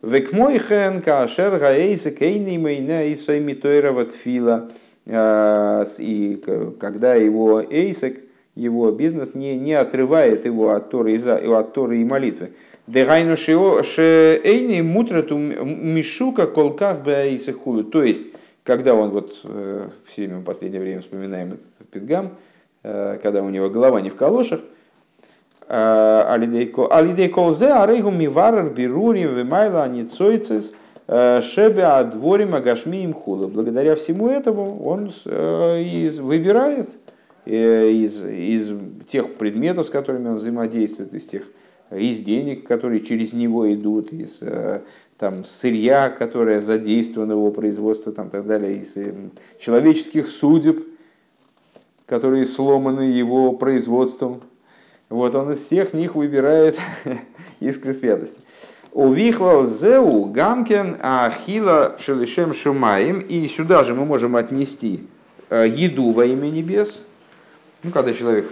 [0.00, 4.70] Векмойхен, кашер, гаэйсек, эйни, мейна, и сойми тойра, фила.
[5.06, 6.40] Э, и
[6.78, 8.29] когда его эйсек,
[8.60, 12.50] его бизнес не, не отрывает его от Торы и, от Торы и молитвы.
[12.86, 17.84] Дегайну шеэйни мутрату мишука колках баисахулу.
[17.84, 18.26] То есть,
[18.64, 22.30] когда он вот э, все время в последнее время вспоминаем этот пидгам,
[22.82, 24.60] э, когда у него голова не в калошах,
[25.68, 30.72] э, Алидей колзе арейгу миварар бирури вимайла аницойцис
[31.06, 33.48] шебе адворим агашми им хула.
[33.48, 36.99] Благодаря всему этому он выбирает Э,
[37.50, 38.72] из, из
[39.08, 41.44] тех предметов, с которыми он взаимодействует, из тех
[41.90, 44.80] из денег, которые через него идут, из э,
[45.18, 49.12] там, сырья, которое задействовано в его производстве, там, так далее, из э,
[49.58, 50.86] человеческих судеб,
[52.06, 54.42] которые сломаны его производством.
[55.08, 56.78] Вот он из всех них выбирает
[57.60, 58.38] искры святости.
[58.92, 63.18] Увихвал зеу гамкен ахила шелишем шумаем.
[63.18, 65.00] И сюда же мы можем отнести
[65.50, 67.00] еду во имя небес–
[67.82, 68.50] ну, когда человек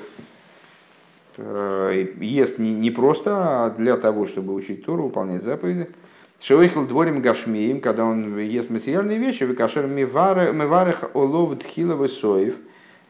[1.36, 5.88] э, ест не, просто а для того, чтобы учить Туру, выполнять заповеди.
[6.40, 12.54] Шевыхл дворим гашмием, когда он ест материальные вещи, выкашер миварех олов дхиловый соев,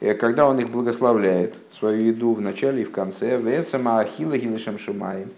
[0.01, 4.79] э, когда он их благословляет, свою еду в начале и в конце, вецама ахила гилышем
[4.79, 5.31] шумаем.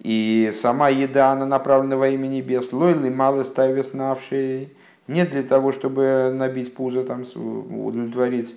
[0.00, 4.70] И сама еда, она направлена во имя небес, лойли мало ставис навшей,
[5.06, 8.54] не для того, чтобы набить пузо, там, удовлетворить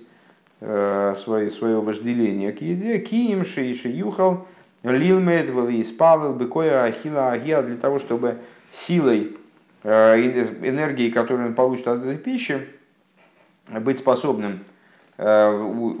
[1.16, 4.46] свое, свое вожделение к еде, киим шейши юхал,
[4.82, 8.38] лилмед испалил, быкоя ахила агия, для того, чтобы
[8.72, 9.36] силой,
[9.82, 10.16] э,
[10.62, 12.60] энергией, которую он получит от этой пищи,
[13.68, 14.60] быть способным
[15.16, 15.24] э,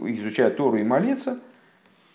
[0.06, 1.40] изучать Тору и молиться,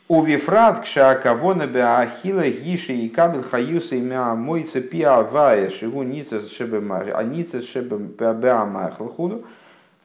[0.07, 6.81] У Вифрат кшакавона беахила гиши и кабель хаюса имя мойца пиавая шигу ница шебе
[7.13, 9.45] а ница шебе беамахлхуду.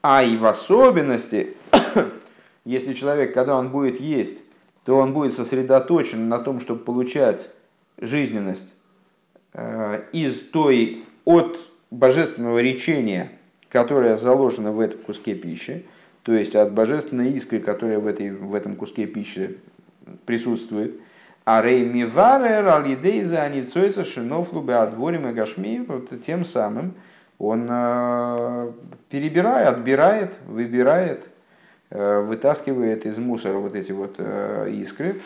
[0.03, 1.57] А и в особенности,
[2.65, 4.43] если человек, когда он будет есть,
[4.83, 7.49] то он будет сосредоточен на том, чтобы получать
[7.97, 8.73] жизненность
[9.53, 11.59] э, из той, от
[11.91, 13.31] божественного речения,
[13.69, 15.85] которое заложено в этом куске пищи,
[16.23, 19.57] то есть от божественной искры, которая в, этой, в этом куске пищи
[20.25, 20.99] присутствует.
[21.45, 26.95] А реймиварер алидейза аницойца шинофлу беадворим и гашми, вот тем самым
[27.37, 28.71] он э,
[29.09, 31.27] перебирает, отбирает, выбирает,
[31.91, 35.21] вытаскивает из мусора вот эти вот э, искры,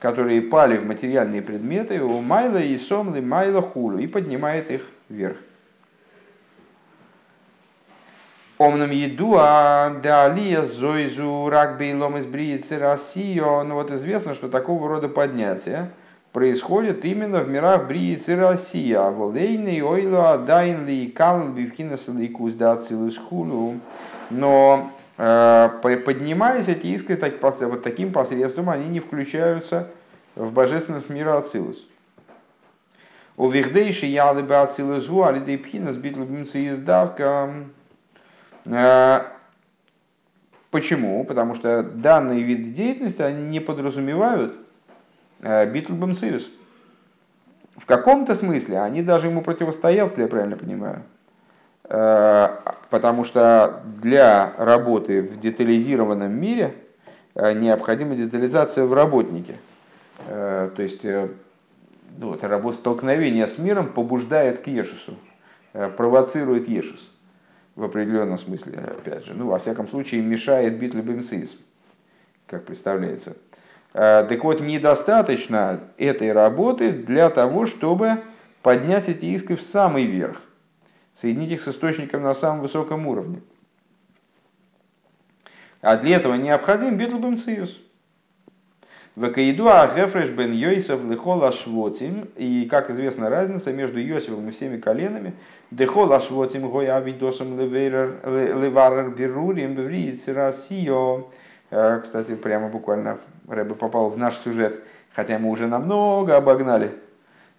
[0.00, 5.36] которые пали в материальные предметы, у майла и сомлы майла хулу, и поднимает их вверх.
[8.56, 13.64] Омном еду, а далия зойзу рак бейлом из бриицы Россию.
[13.64, 15.90] Ну вот известно, что такого рода поднятие
[16.32, 19.00] происходит именно в мирах бриицы Россия.
[19.00, 22.80] Волейный ойло адайн ли кал бивхинас ликус да
[23.28, 23.74] хулу.
[24.30, 29.88] Но э, поднимаясь эти искры так, вот таким посредством, они не включаются
[30.34, 31.86] в божественность мира Ацилус.
[33.36, 37.50] У вихдейши ялы бы Ацилус гу, алидей пхинас бит любимцы издавка.
[38.64, 39.22] Э,
[40.70, 41.24] почему?
[41.24, 44.56] Потому что данные виды деятельности они не подразумевают
[45.40, 46.48] э, битлбом союз.
[47.76, 51.02] В каком-то смысле они даже ему противостоят, если я правильно понимаю.
[51.88, 52.48] Э,
[52.90, 56.74] потому что для работы в детализированном мире
[57.34, 59.56] необходима детализация в работнике.
[60.28, 61.28] То есть ну,
[62.28, 65.16] вот, работа столкновение с миром побуждает к Ешусу,
[65.96, 67.10] провоцирует Ешус
[67.74, 69.34] в определенном смысле, опять же.
[69.34, 71.58] Ну, во всяком случае, мешает бит любым сис,
[72.46, 73.36] как представляется.
[73.92, 78.18] Так вот, недостаточно этой работы для того, чтобы
[78.62, 80.40] поднять эти иски в самый верх,
[81.14, 83.40] соединить их с источником на самом высоком уровне.
[85.80, 87.78] А для этого необходим бит любым сиюс.
[89.16, 92.28] Вакаиду Агефреш бен Йосиф Лихол Ашвотим.
[92.36, 95.34] И, как известна разница между Йосифом и всеми коленами.
[95.70, 101.28] Дехол Ашвотим Гоя Авидосом Леварер Берурим Беврииц Россио.
[101.70, 106.92] Э, кстати, прямо буквально Рэбе попал в наш сюжет, хотя мы уже намного обогнали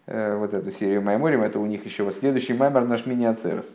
[0.08, 1.42] вот эту серию Майморим.
[1.42, 3.66] Это у них еще вот следующий Маймор наш мини-ацерс.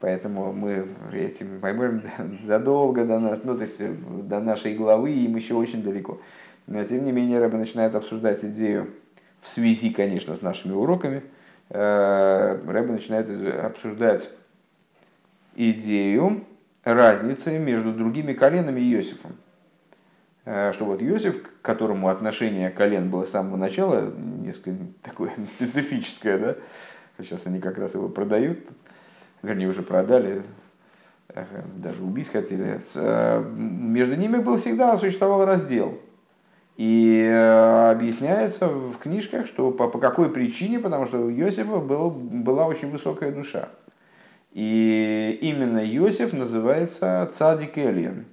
[0.00, 2.02] Поэтому мы этим Майморим
[2.44, 3.92] задолго до нас, ну, то есть э,
[4.22, 6.20] до нашей главы, им еще очень далеко.
[6.66, 8.90] Но тем не менее Рэбе начинает обсуждать идею
[9.40, 11.22] в связи, конечно, с нашими уроками.
[11.70, 13.28] Э, Рэбе начинает
[13.64, 14.30] обсуждать
[15.56, 16.44] идею
[16.84, 19.32] разницы между другими коленами и Иосифом.
[20.44, 24.12] Э, что вот Иосиф, к которому отношение колен было с самого начала
[24.48, 26.56] несколько такое специфическое, да?
[27.18, 28.58] сейчас они как раз его продают,
[29.42, 30.42] вернее уже продали,
[31.76, 32.80] даже убить хотели.
[32.94, 36.00] Э, между ними был всегда существовал раздел–
[36.78, 42.08] и э, объясняется в книжках, что по, по какой причине, потому что у Иосифа был,
[42.08, 43.70] была очень высокая душа.
[44.52, 48.26] И именно Иосиф называется цадик Элиен.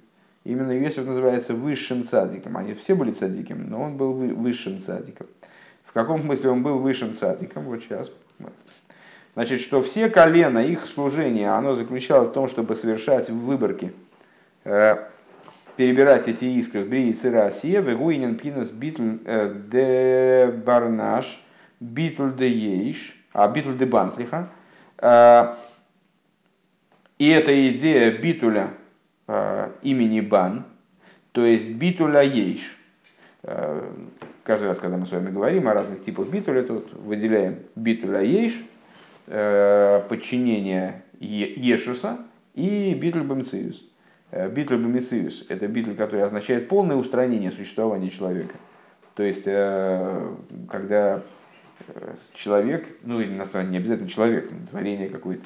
[0.44, 2.56] Именно Иосиф называется высшим цадиком.
[2.56, 5.26] Они все были цадиком, но он был высшим цадиком.
[5.96, 7.62] Каком смысле он был высшим цадиком?
[7.62, 8.12] Вот сейчас.
[9.32, 13.94] Значит, что все колена, их служение, оно заключалось в том, чтобы совершать выборки
[14.64, 14.96] э,
[15.76, 21.42] перебирать эти искры в брии цира осия, вегуинен пинас битл э, де барнаш,
[21.80, 24.50] битл де ейш, а битл де банслиха.
[24.98, 25.54] Э,
[27.16, 28.74] и эта идея битуля
[29.82, 30.66] имени Бан,
[31.32, 32.76] то есть битуля ейш.
[34.46, 38.64] Каждый раз, когда мы с вами говорим о разных типах битуля, тут выделяем битуля ейш,
[39.26, 42.18] подчинение Ешуса
[42.54, 43.82] и битуль бамциус.
[44.30, 48.54] Э, Битль бомициус– это битль, который означает полное устранение существования человека.
[49.14, 50.34] То есть, э,
[50.68, 51.22] когда
[51.86, 55.42] э, человек, ну или на самом деле не обязательно человек, творение какое-то,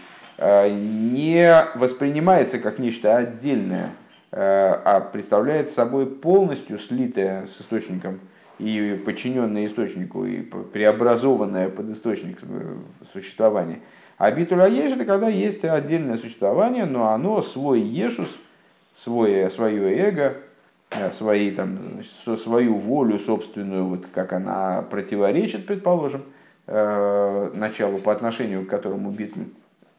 [0.70, 3.90] не воспринимается как нечто отдельное,
[4.32, 8.20] а представляет собой полностью слитое с источником
[8.60, 12.38] и подчиненное источнику, и преобразованное под источник
[13.12, 13.80] существования.
[14.18, 18.28] А битуля еш это когда есть отдельное существование, но оно свой ешус–
[18.96, 20.36] свое, свое эго,
[20.90, 21.78] э, свои, там,
[22.36, 26.22] свою волю собственную, вот как она противоречит, предположим,
[26.66, 29.44] э, началу, по отношению к которому битва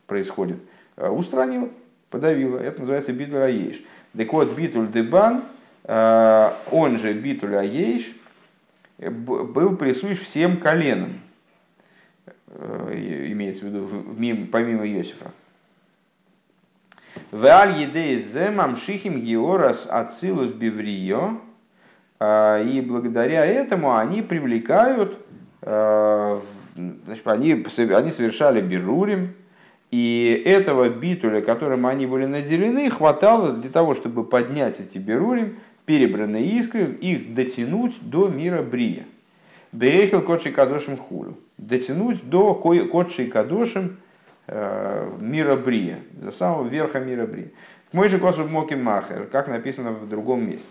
[0.07, 0.57] происходит,
[0.97, 1.69] э, устранила,
[2.09, 2.59] подавила.
[2.59, 3.81] Это называется битуль аеш.
[4.15, 5.43] Так вот, битуль дебан,
[5.83, 8.13] он же Битуля Ейш,
[9.09, 11.21] был присущ всем коленам,
[12.47, 15.31] имеется в виду помимо Иосифа.
[17.31, 21.39] Веаль едей земам шихим георас ацилус биврио.
[22.23, 25.17] И благодаря этому они привлекают,
[25.59, 29.33] значит, они, они совершали берурим,
[29.89, 36.45] и этого битуля, которым они были наделены, хватало для того, чтобы поднять эти берурим, перебранные
[36.45, 39.05] искры, их дотянуть до мира Брия.
[39.71, 41.37] Бейхел кодши кадошим хулю.
[41.57, 43.97] Дотянуть до кодши кадошим
[44.47, 47.51] э, мира Брия, до самого верха мира Брия.
[47.91, 50.67] Мой же косу моки махер, как написано в другом месте.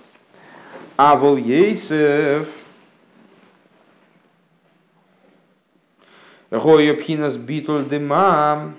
[0.97, 2.49] А вол ейсев,
[6.51, 8.75] Гойопхинас битуль дымам,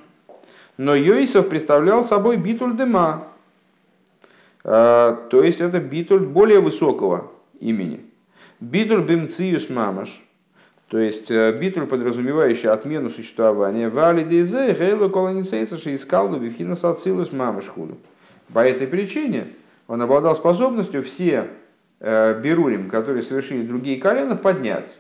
[0.77, 3.27] но Йосиф представлял собой битуль дыма,
[4.63, 8.01] то есть это битуль более высокого имени.
[8.59, 10.21] Битуль бимциюс мамаш,
[10.91, 13.87] то есть э, битуль, подразумевающий отмену существования.
[13.87, 17.97] Вали дезе гейло колоницейса искал бифхинас ацилус мамаш худу.
[18.51, 19.47] По этой причине
[19.87, 21.47] он обладал способностью все
[22.01, 24.93] э, берурим, которые совершили другие колена, поднять.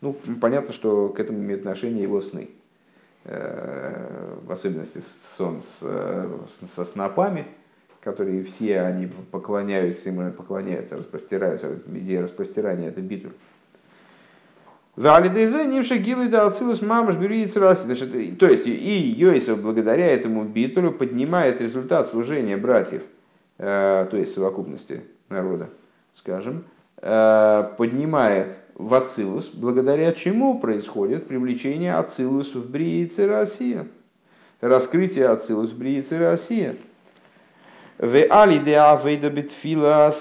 [0.00, 2.50] Ну, понятно, что к этому имеет отношение его сны.
[3.22, 5.00] Э, в особенности
[5.36, 6.28] сон с,
[6.74, 7.46] со снопами,
[8.06, 11.80] которые все они поклоняются, им поклоняются, распростираются.
[11.92, 13.32] Идея распростирания– это битуль.
[14.94, 17.82] Валидейзе нимша гилы да ацилус мамаш бериец раси.
[17.82, 23.02] Значит, то есть и Йосиф благодаря этому битулю поднимает результат служения братьев,
[23.58, 25.68] э, то есть совокупности народа,
[26.14, 26.62] скажем,
[26.98, 33.88] э, поднимает в Ацилус, благодаря чему происходит привлечение Ацилус в Бриице Россия.
[34.60, 36.76] Раскрытие Ацилус в Бриице Россия.
[37.98, 40.12] В али де авейда бетфила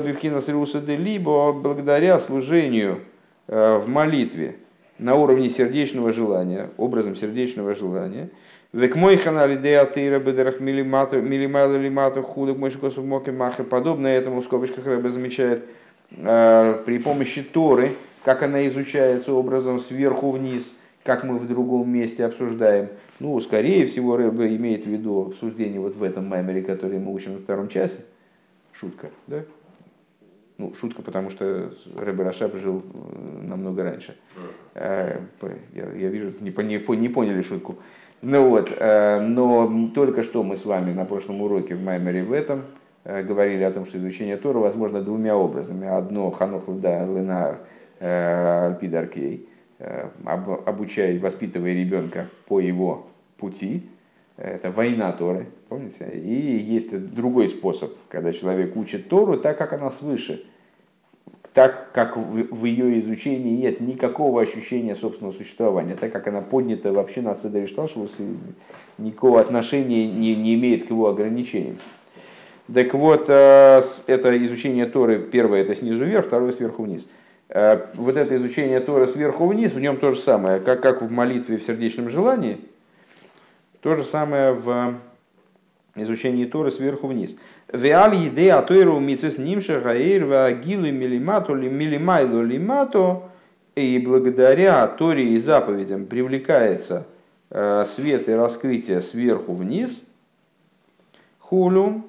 [0.00, 3.00] бифхинас руса де либо благодаря служению
[3.48, 4.56] э, в молитве
[4.98, 8.30] на уровне сердечного желания, образом сердечного желания.
[8.72, 13.62] Век мой ханали де атыра бедерах милимайла лимату худок мой шкосов моки махе.
[13.62, 15.64] Подобно этому в скобочках Рэбе замечает–
[16.12, 17.92] Э, при помощи Торы,
[18.24, 20.72] как она изучается образом сверху вниз,
[21.04, 22.88] как мы в другом месте обсуждаем.
[23.18, 27.34] Ну, скорее всего, Рэбе имеет в виду обсуждение вот в этом маймере, который мы учим
[27.34, 28.04] во втором часе.
[28.72, 29.42] Шутка, да?
[30.58, 34.16] Ну, шутка, потому что Рэбе Рашаб жил э, намного раньше.
[34.74, 35.20] Э,
[35.74, 37.76] я, я вижу, не, не, не поняли шутку.
[38.22, 42.62] Ну вот, но только что мы с вами на прошлом уроке в Маймере в этом
[43.08, 45.86] Э, говорили о том, что изучение Тора возможно двумя образами.
[45.86, 49.38] Одно ханох э, альпидаркей, э,
[50.24, 53.06] обучая, воспитывая ребенка по его
[53.36, 53.88] пути,
[54.36, 56.10] это война Торы, помните?
[56.12, 60.44] И есть другой способ, когда человек учит Тору так, как она свыше,
[61.54, 67.22] так, как в ее изучении нет никакого ощущения собственного существования, так как она поднята вообще
[67.22, 68.12] на Цедаришталшевус,
[68.98, 71.78] никакого отношения не, не имеет к его ограничениям.
[72.72, 77.08] Так вот, э, это изучение Торы, первое это снизу вверх, второе сверху вниз.
[77.48, 81.10] Э, вот это изучение Торы сверху вниз, в нем то же самое, как, как в
[81.10, 82.58] молитве в сердечном желании,
[83.80, 84.94] то же самое в
[85.94, 87.36] изучении Торы сверху вниз.
[87.72, 93.22] Веаль еде атойру мицис нимша гаир вагилу милимату милимайлу лимато
[93.76, 97.06] и благодаря Торе и заповедям привлекается
[97.50, 100.02] э, свет и раскрытие сверху вниз,
[101.38, 102.02] хулю,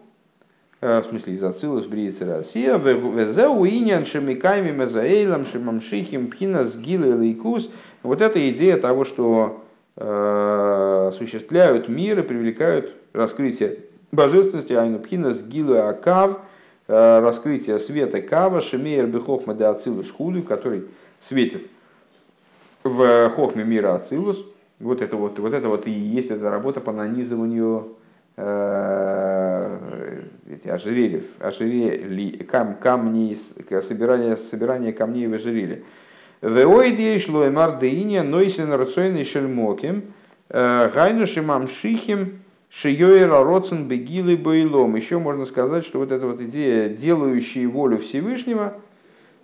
[0.79, 7.71] в смысле из Ацилус, Бриица Россия, Везеу Инян Шемикайми Мезаэйлам Шемамшихим Пхинас Гилы Лейкус.
[8.03, 9.63] Вот эта идея того, что
[9.95, 13.79] э, осуществляют мир и привлекают раскрытие
[14.11, 16.41] божественности, Айну Пхинас Гилы Акав,
[16.87, 20.83] э, раскрытие света Кава, Шемейр Бехохма де Ацилус Худу, который
[21.19, 21.63] светит
[22.83, 24.45] в Хохме мира Ацилус.
[24.79, 27.95] Вот это вот, вот это вот и есть эта работа по нанизыванию
[28.37, 28.43] эти
[30.65, 33.37] ожерелья, ожерелья кам, камни,
[33.81, 35.83] собирание, собирание камней в ожерелье.
[36.41, 40.13] Веоиди шло и мардеиня нойсен рацойный шельмоким,
[40.49, 42.39] э, гайнуши мамшихим
[42.69, 44.95] шиёйра роцен бегилы бойлом.
[44.95, 48.75] Еще можно сказать, что вот эта вот идея, делающая волю Всевышнего,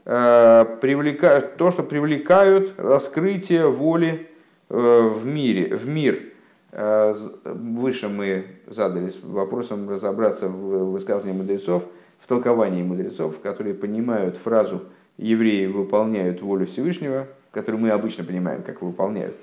[0.06, 4.28] э, привлекают, то, что привлекают раскрытие воли
[4.70, 6.20] э, в мире, в мир–
[6.74, 11.86] выше мы задались вопросом разобраться в высказывании мудрецов,
[12.20, 14.82] в толковании мудрецов, которые понимают фразу
[15.18, 19.36] «евреи выполняют волю Всевышнего», которую мы обычно понимаем, как выполняют.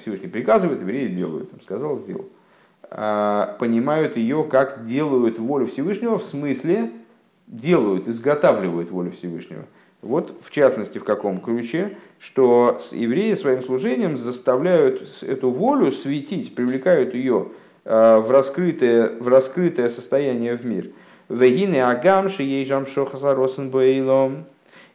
[0.00, 2.26] Всевышний приказывает, евреи делают, там, сказал, сделал.
[2.90, 6.90] А понимают ее, как делают волю Всевышнего в смысле
[7.46, 9.64] делают, изготавливают волю Всевышнего.
[10.02, 17.14] Вот в частности в каком ключе, что евреи своим служением заставляют эту волю светить, привлекают
[17.14, 17.48] ее
[17.84, 20.90] э, в раскрытое, в раскрытое состояние в мир.
[21.28, 22.44] Вегины агамши
[22.86, 24.44] шохасаросен боилом.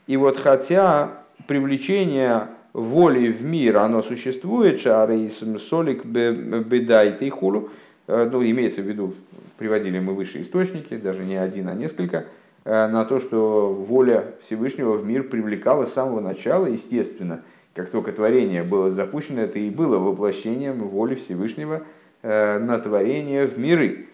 [0.07, 7.69] И вот хотя привлечение воли в мир, оно существует, шары солик бедай тейхулу,
[8.07, 9.13] э, ну, имеется в виду,
[9.57, 12.23] приводили мы высшие источники, даже не один, а несколько,
[12.67, 17.41] на то, что воля Всевышнего в мир привлекала с самого начала, естественно,
[17.73, 21.83] как только творение было запущено, это и было воплощением воли Всевышнего
[22.23, 24.07] э, на творение в миры.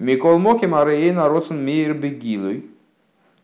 [0.00, 2.66] Микол Моки Марейна Роцен Мейер Бегилуй.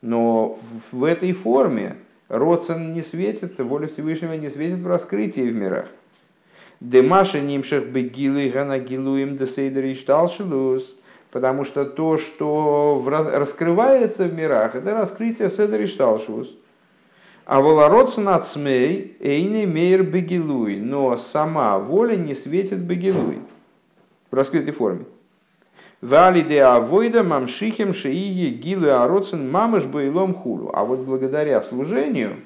[0.02, 0.58] Но
[0.90, 1.96] в этой форме
[2.28, 5.86] Роцен не светит, воля Всевышнего не светит в раскрытии в мирах.
[6.80, 10.96] Демаша нимших бегилы ганагилуем десейдер и шталшилус.
[11.30, 16.48] Потому что то, что раскрывается в мирах, это раскрытие седер и шталшилус.
[17.46, 20.76] А волородцен ацмей эйни мейр бегилуй.
[20.76, 23.40] Но сама воля не светит бегилуй
[24.30, 25.04] в раскрытой форме.
[26.00, 30.70] Вали де авойда мамшихим шиие гилы ароцин мамыш боилом хулу.
[30.72, 32.36] А вот благодаря служению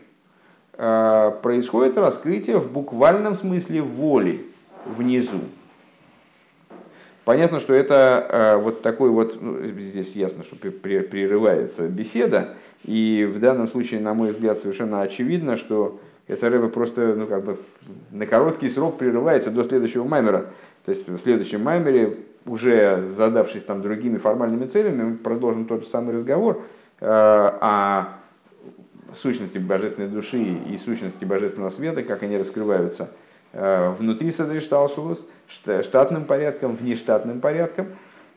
[0.73, 4.45] э, происходит раскрытие в буквальном смысле воли
[4.85, 5.41] внизу.
[7.25, 12.55] Понятно, что это э, вот такой вот, ну, здесь ясно, что прерывается беседа,
[12.85, 17.45] и в данном случае, на мой взгляд, совершенно очевидно, что это рыба просто ну, как
[17.45, 17.59] бы
[18.11, 20.47] на короткий срок прерывается до следующего маймера.
[20.85, 25.89] То есть в следующем маймере уже задавшись там другими формальными целями, мы продолжим тот же
[25.89, 26.63] самый разговор
[27.01, 28.09] э, о
[29.15, 33.11] сущности божественной души и сущности божественного света, как они раскрываются
[33.55, 37.87] внутри Садришталшулус, штатным порядком, внештатным порядком.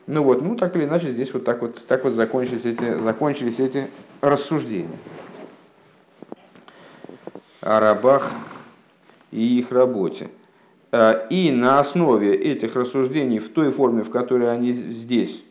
[0.06, 3.60] Ну вот, ну так или иначе, здесь вот так вот, так вот закончились, эти, закончились
[3.60, 3.88] эти
[4.22, 4.96] рассуждения
[7.60, 8.32] о рабах
[9.30, 10.28] и их работе.
[10.92, 15.42] Э, и на основе этих рассуждений в той форме, в которой они здесь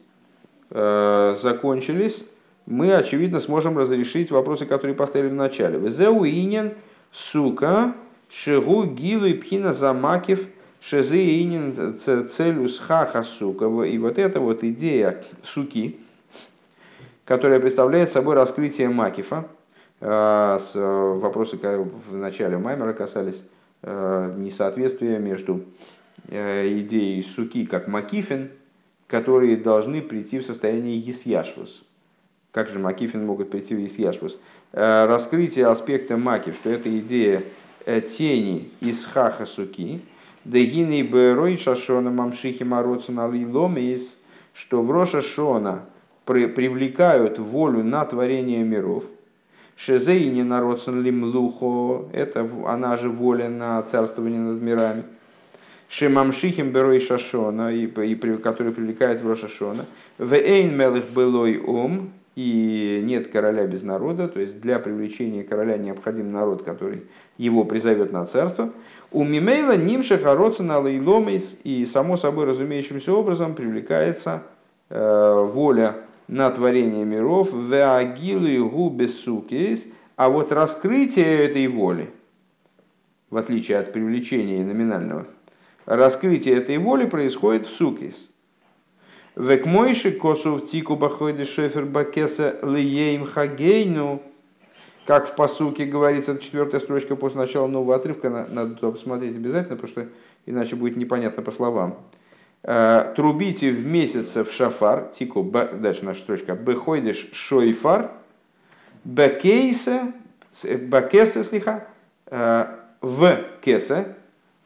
[0.71, 2.23] э, закончились,
[2.65, 5.77] мы, очевидно, сможем разрешить вопросы, которые поставили в начале.
[5.77, 6.73] Везеуинен,
[7.11, 7.93] сука,
[8.29, 10.45] шигу гилу и пхина замакив,
[10.81, 11.99] шезеинен
[12.35, 13.65] целю схаха сука.
[13.83, 15.99] И вот эта вот идея суки,
[17.25, 19.47] которая представляет собой раскрытие макифа,
[20.01, 20.59] э,
[21.21, 23.43] вопросы в начале Маймера касались
[23.83, 25.63] Э, несоответствие между
[26.29, 28.49] э, идеей суки как макифин,
[29.07, 31.83] которые должны прийти в состояние есяшвус.
[32.51, 34.37] Как же макифин могут прийти в есяшвус?
[34.73, 37.43] Э, раскрытие аспекта макив, что это идея
[38.01, 40.01] тени из хаха суки,
[40.45, 44.15] дегины берой шашона мамшихи мороцина ломис,
[44.53, 45.85] что в Роша Шона
[46.25, 49.03] привлекают волю на творение миров–
[49.77, 55.03] Шезейни народцен лимлухо, это она же воля на царствование над мирами.
[55.87, 59.85] Шимамшихим берой шашона, и, и, который привлекает в Рошашона.
[60.17, 66.31] Вейн мелых былой ум, и нет короля без народа, то есть для привлечения короля необходим
[66.31, 67.03] народ, который
[67.37, 68.71] его призовет на царство.
[69.11, 70.17] У Мимейла нимша
[70.59, 74.43] на лейломейс, и само собой разумеющимся образом привлекается
[74.89, 75.95] э, воля
[76.27, 79.85] на творение миров, веагилу и губе сукис,
[80.17, 82.09] а вот раскрытие этой воли,
[83.29, 85.25] в отличие от привлечения номинального,
[85.85, 88.15] раскрытие этой воли происходит в сукис.
[89.37, 94.21] Век мойши косов тику бахойды шефер бакеса лиеем хагейну,
[95.07, 100.07] как в посуке говорится, четвертая строчка после начала нового отрывка, надо посмотреть обязательно, потому что
[100.45, 101.97] иначе будет непонятно по словам.
[102.63, 108.11] Э, трубите в месяц в шафар, тику, дальше наша строчка, бехойдеш шойфар,
[109.05, 110.11] бекейсе,
[110.63, 111.87] бекесе слиха,
[112.25, 112.65] э,
[112.99, 114.13] в кесе,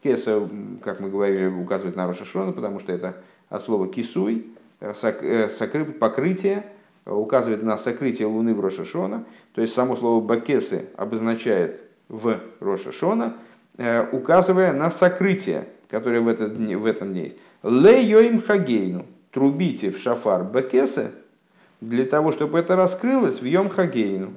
[0.02, 0.48] кеса,
[0.82, 3.14] как мы говорили, указывает на Рошашона, потому что это
[3.48, 4.48] от слова кисуй,
[4.80, 6.64] э, сокры, покрытие,
[7.04, 9.24] указывает на сокрытие луны в Рошашона,
[9.54, 13.34] то есть само слово бакесы обозначает в Рошашона,
[14.12, 17.36] указывая на сокрытие, которое в, этот, в этом дне есть.
[17.62, 19.06] Ле хагейну.
[19.30, 21.10] Трубите в шафар бекесе
[21.80, 24.34] для того, чтобы это раскрылось в йом хагейну.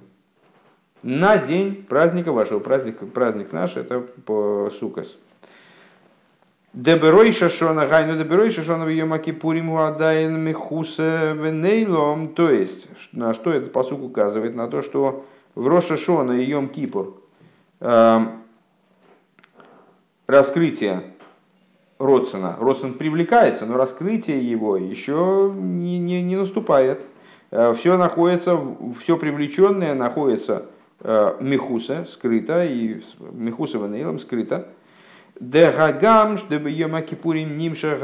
[1.04, 5.16] На день праздника вашего, праздник, праздник наш, это по сукас.
[6.76, 12.28] Деберой шашона гайну деберой шашона в йома кипурим уадайн михуса венейлом.
[12.28, 14.56] То есть, на что этот посук указывает?
[14.56, 15.24] На то, что
[15.56, 17.16] в Роша Шона и Йом Кипур
[17.80, 18.20] э,
[20.28, 21.04] раскрытие
[21.98, 22.58] Родсона.
[22.60, 27.00] Родсон привлекается, но раскрытие его еще не, не, не наступает.
[27.78, 28.60] все находится,
[29.00, 30.66] все привлеченное находится
[31.40, 33.02] мехуса, скрыто, и
[33.32, 34.68] мехуса ванейлом скрыто.
[35.40, 37.98] Дегагам, чтобы Йома Кипурим нимша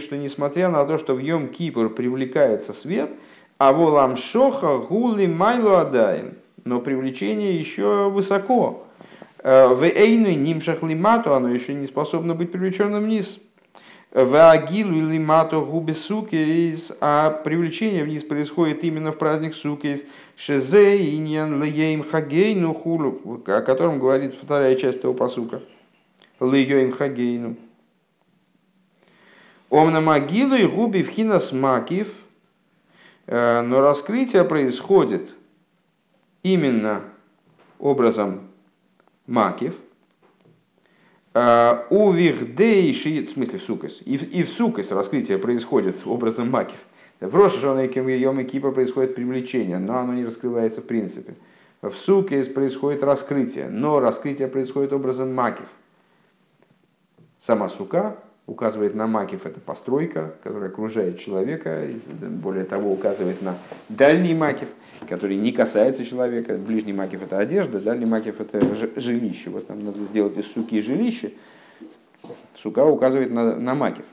[0.00, 3.10] что несмотря на то, что в Йом Кипур привлекается свет,
[3.58, 8.86] а волам шоха гули майлу адаин, но привлечение еще высоко.
[9.42, 13.40] В эйну нимшах лимату оно еще не способно быть привлеченным вниз.
[14.12, 20.02] В агилу или мату губе сукейс, а привлечение вниз происходит именно в праздник сукейс.
[20.36, 25.62] Шезе иньян леем хагейну хулу, о котором говорит вторая часть этого посука.
[26.40, 27.56] Леем хагейну.
[29.68, 32.12] Омна могилу и губи вхинас макив,
[33.26, 35.30] э, но раскрытие происходит
[36.42, 37.02] именно
[37.78, 38.48] образом
[39.26, 39.74] макив,
[41.32, 46.78] а, у вихдейши, в смысле в сукас, и, и в сукас раскрытие происходит образом макив.
[47.20, 51.34] В Рошашона и Йом и Кипа происходит привлечение, но оно не раскрывается в принципе.
[51.82, 55.66] В сукес происходит раскрытие, но раскрытие происходит образом макив.
[57.40, 58.16] Сама сука
[58.46, 61.86] указывает на макив, это постройка, которая окружает человека,
[62.20, 63.56] более того, указывает на
[63.88, 64.68] дальний макив,
[65.08, 66.58] который не касается человека.
[66.58, 68.60] Ближний макив это одежда, дальний макив это
[68.96, 69.50] жилище.
[69.50, 71.32] Вот нам надо сделать из суки жилище.
[72.56, 74.04] Сука указывает на, на макив.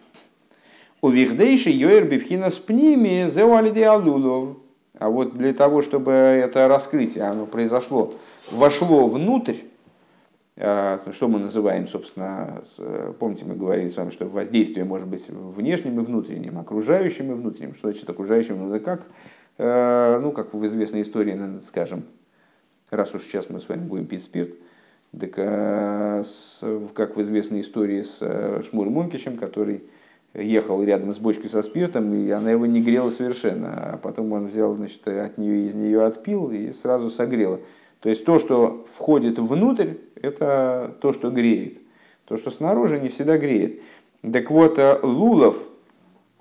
[1.02, 4.58] У вихдейши йоэр бифхина с пними алулов.
[5.00, 8.14] А вот для того, чтобы это раскрытие, оно произошло,
[8.52, 9.58] вошло внутрь,
[10.58, 12.62] что мы называем, собственно,
[13.20, 17.76] помните, мы говорили с вами, что воздействие может быть внешним и внутренним, окружающим и внутренним.
[17.76, 18.68] Что значит окружающим?
[18.68, 19.06] Ну, как,
[19.60, 22.06] э, ну, как в известной истории, скажем,
[22.90, 24.56] раз уж сейчас мы с вами будем пить спирт,
[25.18, 26.24] так, э,
[26.96, 29.84] как в известной истории с э, Шмур Мункичем, который
[30.34, 33.94] ехал рядом с бочкой со спиртом, и она его не грела совершенно.
[33.94, 37.60] А потом он взял значит, от нее из нее отпил и сразу согрела.
[38.00, 39.96] То есть то, что входит внутрь,
[40.28, 41.80] это то, что греет.
[42.26, 43.82] То, что снаружи, не всегда греет.
[44.22, 45.58] Так вот, э, Лулов,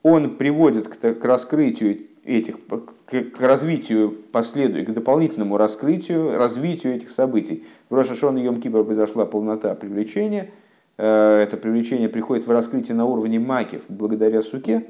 [0.03, 2.59] он приводит к, раскрытию этих,
[3.07, 7.65] к развитию последуя, к дополнительному раскрытию, развитию этих событий.
[7.89, 10.51] В Рошашон и Йом Кипр произошла полнота привлечения.
[10.99, 14.85] Э, это привлечение приходит в раскрытие на уровне макив благодаря суке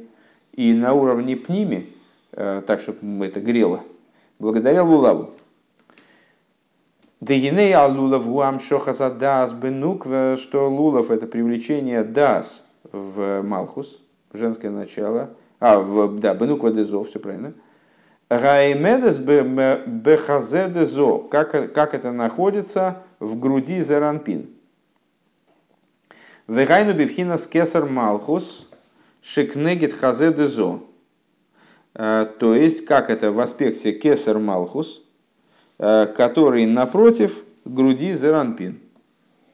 [0.52, 1.86] и на уровне пними,
[2.32, 3.82] э, так, чтобы это грело,
[4.38, 5.30] благодаря лулаву.
[7.20, 10.04] Дегиней ал лулав гуам шохаса дас бенук,
[10.38, 12.62] что лулав это привлечение дас
[12.92, 14.02] в Малхус,
[14.32, 17.54] в женское начало, а, в, да, бенуква дезо, все правильно.
[18.28, 24.50] Раймедес бехазе дезо, как, как это находится в груди зеранпин.
[26.48, 28.68] Вегайну бифхинас кесар Малхус,
[29.22, 30.80] шекнегит хазе дезо.
[31.94, 35.02] Э, то есть, как это в аспекте кесар Малхус–
[35.78, 38.78] который напротив груди зеранпин.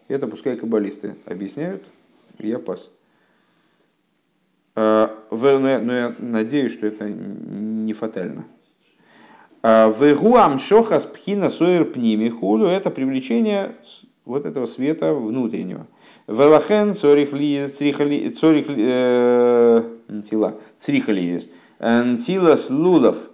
[0.09, 1.83] Это пускай каббалисты объясняют,
[2.39, 2.91] я пас.
[4.77, 8.45] Э, но я надеюсь, что это не фатально.
[9.62, 13.77] Э, Вегуам шохас пхина сойер пними хулю– это привлечение
[14.25, 15.87] вот этого света внутреннего.
[16.27, 17.31] Велахен цорих
[18.39, 18.66] цорих
[20.29, 21.51] тила црихалиес.
[21.81, 23.16] Нтилас лулов–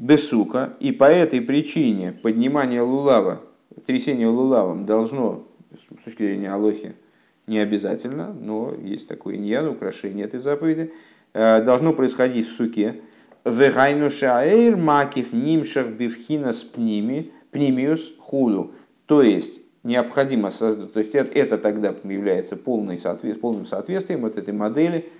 [0.00, 3.42] бесука, и по этой причине поднимание лулава,
[3.86, 6.94] трясение лулавом должно, с точки зрения Алохи,
[7.46, 10.92] не обязательно, но есть такое иньян, украшение этой заповеди,
[11.34, 13.02] э, должно происходить в суке.
[13.44, 18.72] Вегайну шаэйр макив нимшах бифхина с пними, пнимиус худу.
[19.04, 24.54] То есть, необходимо создать, то есть это, тогда является полной соответ, полным соответствием вот этой
[24.54, 25.10] модели,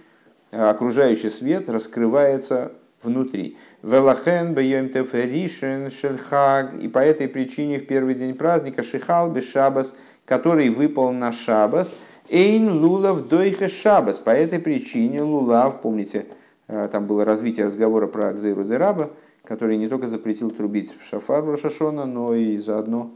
[0.51, 2.73] окружающий свет раскрывается
[3.03, 3.57] внутри.
[3.83, 6.75] Велахен бейомтев ришен шельхаг.
[6.75, 9.95] И по этой причине в первый день праздника шихал шабас,
[10.25, 11.97] который выпал на шабас,
[12.29, 14.19] эйн лулав дойхе шабас.
[14.19, 16.27] По этой причине лулав, помните,
[16.69, 19.11] э, там было развитие разговора про Акзейру де Раба,
[19.45, 23.13] который не только запретил трубить в шафар Рошашона, но и заодно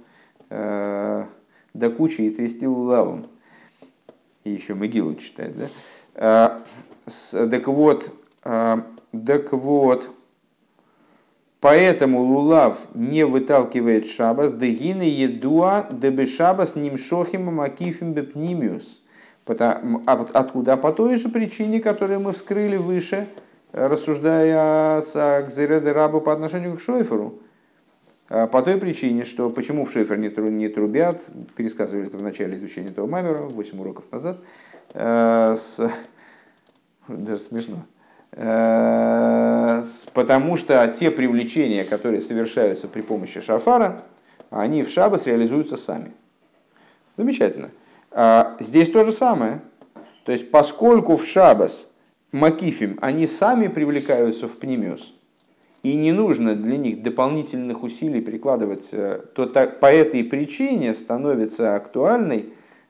[0.51, 1.25] э,
[1.75, 3.27] до кучи и трясти лулавом.
[4.45, 5.69] И еще могилу читать, да?
[6.15, 6.61] Э,
[7.07, 8.11] с, так вот,
[8.45, 8.77] э,
[9.21, 10.11] так вот,
[11.61, 19.03] поэтому лулав не выталкивает шабас, дегины едуа дебе шабас нимшохим макифим бепнимиус.
[19.47, 20.77] Откуда?
[20.77, 23.29] По той же причине, которую мы вскрыли выше,
[23.73, 27.41] рассуждая с Гзереде Рабу по отношению к Шойферу.
[28.29, 31.23] А по той причине, что почему в Шойфер не трубят,
[31.57, 34.39] пересказывали это в начале изучения этого мамера, 8 уроков назад,
[34.95, 35.57] э,
[37.09, 37.85] даже смешно.
[40.13, 44.03] Потому что те привлечения, которые совершаются при помощи шафара,
[44.51, 46.11] они в шабас реализуются сами.
[47.17, 47.71] Замечательно.
[48.59, 49.61] Здесь то же самое.
[50.25, 51.87] То есть, поскольку в шабас
[52.33, 55.15] макифим, они сами привлекаются в пнемиус,
[55.85, 61.77] и не нужно для них дополнительных усилий прикладывать, э, то так, по этой причине становится
[61.77, 62.45] актуальной э,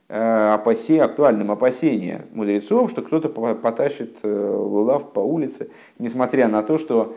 [0.09, 7.17] опасе, актуальным опасение мудрецов, что кто-то потащит э, лулав по улице, несмотря на то, что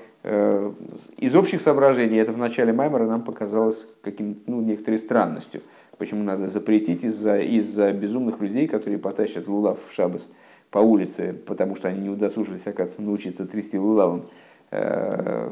[1.18, 5.62] из общих соображений это в начале Маймера нам показалось каким ну, некоторой странностью.
[5.98, 10.28] Почему надо запретить из-за из безумных людей, которые потащат лулав в шабас
[10.70, 14.26] по улице, потому что они не удосужились, оказывается, научиться трясти лулавом.
[14.70, 15.50] Э,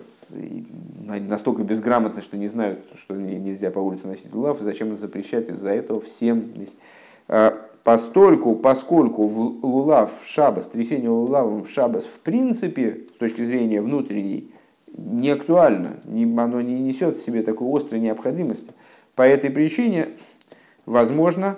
[1.08, 5.70] настолько безграмотны, что не знают, что нельзя по улице носить лулав, и зачем запрещать из-за
[5.70, 6.52] этого всем.
[7.28, 7.52] Э,
[7.84, 13.82] постольку, поскольку в лулав в шабас, трясение лулавом в шабас в принципе, с точки зрения
[13.82, 14.52] внутренней,
[14.98, 18.72] не актуально, оно не несет в себе такой острой необходимости.
[19.16, 20.08] По этой причине,
[20.86, 21.58] возможно,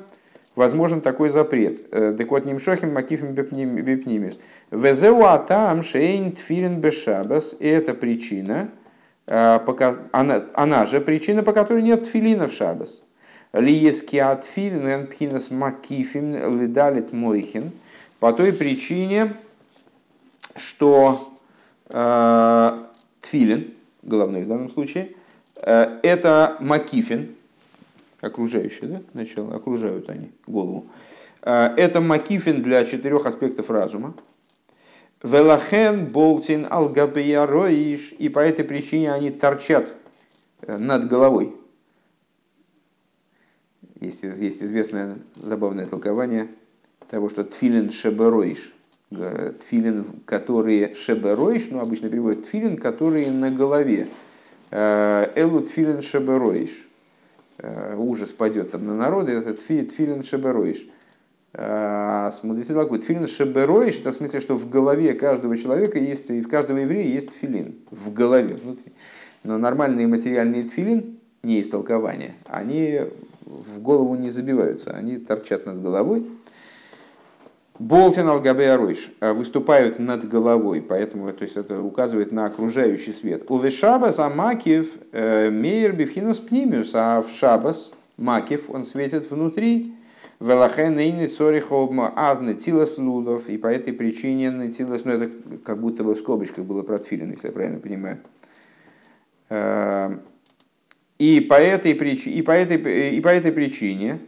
[0.55, 1.87] возможен такой запрет.
[1.91, 4.39] Э, так вот, нимшохим макифим бепнимис.
[4.71, 7.55] Везеуатам шейн тфилин бешабас.
[7.59, 8.69] И это причина,
[9.27, 9.59] э,
[10.11, 13.03] она, она же причина, по которой нет тфилина в шабас.
[13.53, 17.71] Лиески от филин пхинас макифим лидалит мойхин.
[18.19, 19.35] По той причине,
[20.55, 21.37] что
[21.89, 22.83] э,
[23.21, 25.13] тфилин, головной в данном случае,
[25.55, 27.35] э, это макифин,
[28.21, 30.87] окружающие, да, начало, окружают они голову.
[31.41, 34.13] А, это макифин для четырех аспектов разума.
[35.23, 39.93] Велахен болтин алгабияроиш, и по этой причине они торчат
[40.61, 41.55] э, над головой.
[43.99, 46.47] Есть, есть известное забавное толкование
[47.09, 48.73] того, что тфилин шебероиш,
[49.09, 54.07] тфилин, которые шебероиш, ну обычно переводят тфилин, которые на голове.
[54.71, 56.87] Э, элу тфилин шебероиш
[57.59, 60.87] Э, ужас падет там на народы, это тфилин шебероиш.
[61.53, 66.41] А мудрецы толкуют, тфилин шебероиш, это в смысле, что в голове каждого человека есть, и
[66.41, 68.91] в каждого еврея есть тфилин, в голове, внутри.
[69.43, 73.01] Но нормальные материальные тфилин, не истолкования, они
[73.47, 76.25] в голову не забиваются, они торчат над головой,
[77.79, 83.51] Болтин алгабеаройш выступают над головой, поэтому то есть это указывает на окружающий свет.
[83.51, 89.93] У Вешабас Амакив э, мейер бифхинас пнимиус, а в Шабас Макив он светит внутри.
[90.39, 95.31] Велахен и цорихобма азны тилас лулов, и по этой причине тилас, ну это
[95.63, 98.19] как будто бы в скобочках было протфилин, если я правильно понимаю.
[101.19, 104.19] И по этой, причине, и по этой, и по этой причине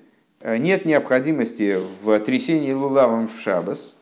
[0.42, 3.98] Э, нет необходимости в трясении лулавом в шабас,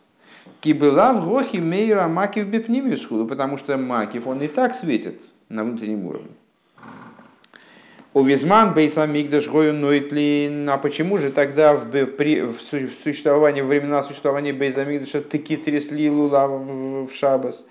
[0.61, 5.19] кибыла в гохи мейра макив бепнимиусхуду, потому что макив, он и так светит
[5.49, 6.29] на внутреннем уровне.
[8.13, 12.59] У Визман Бейса Мигдаш Нойтлин, а почему же тогда в, при, в
[13.03, 17.65] существовании, во времена существования Бейса Мигдаша таки трясли лулав в шабас?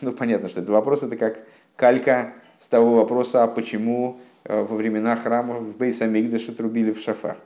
[0.00, 1.38] Ну, понятно, что это вопрос, это как
[1.76, 7.38] калька с того вопроса, а почему во времена храма в Бейса Мигдаша трубили в шафар.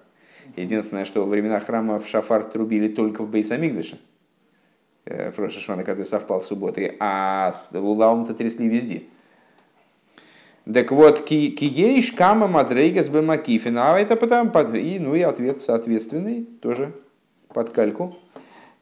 [0.55, 3.99] Единственное, что во времена храма в шафар трубили только в Бейсамигдыше,
[5.05, 9.05] э, в Рошашвана, который совпал с субботой, а с лулаум-то трясли везде.
[10.73, 16.93] Так вот, киейш кама мадрейгас бемакифина, а это потому, и, ну и ответ соответственный, тоже
[17.49, 18.17] под кальку,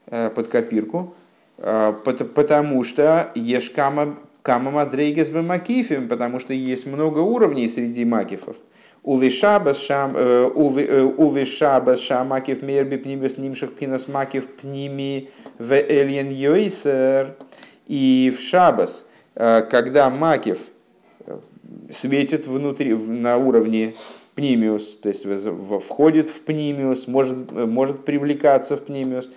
[0.07, 1.15] э, под копирку,
[1.59, 3.71] э, потому что еш
[4.45, 8.57] кама, мадрейгас бемакифим, потому что есть много уровней среди макифов.
[9.03, 17.37] Увишабас шам, э, увишабас шамакив мерби пнимис нимших пинас макив пними в эльен йойсер.
[17.87, 20.59] И в шабас, э, когда макив
[21.27, 21.39] э,
[21.91, 23.95] светит внутри, на уровне
[24.35, 25.25] пнимиус, то есть
[25.87, 29.31] входит в пнимиус, может, может привлекаться в пнимиус,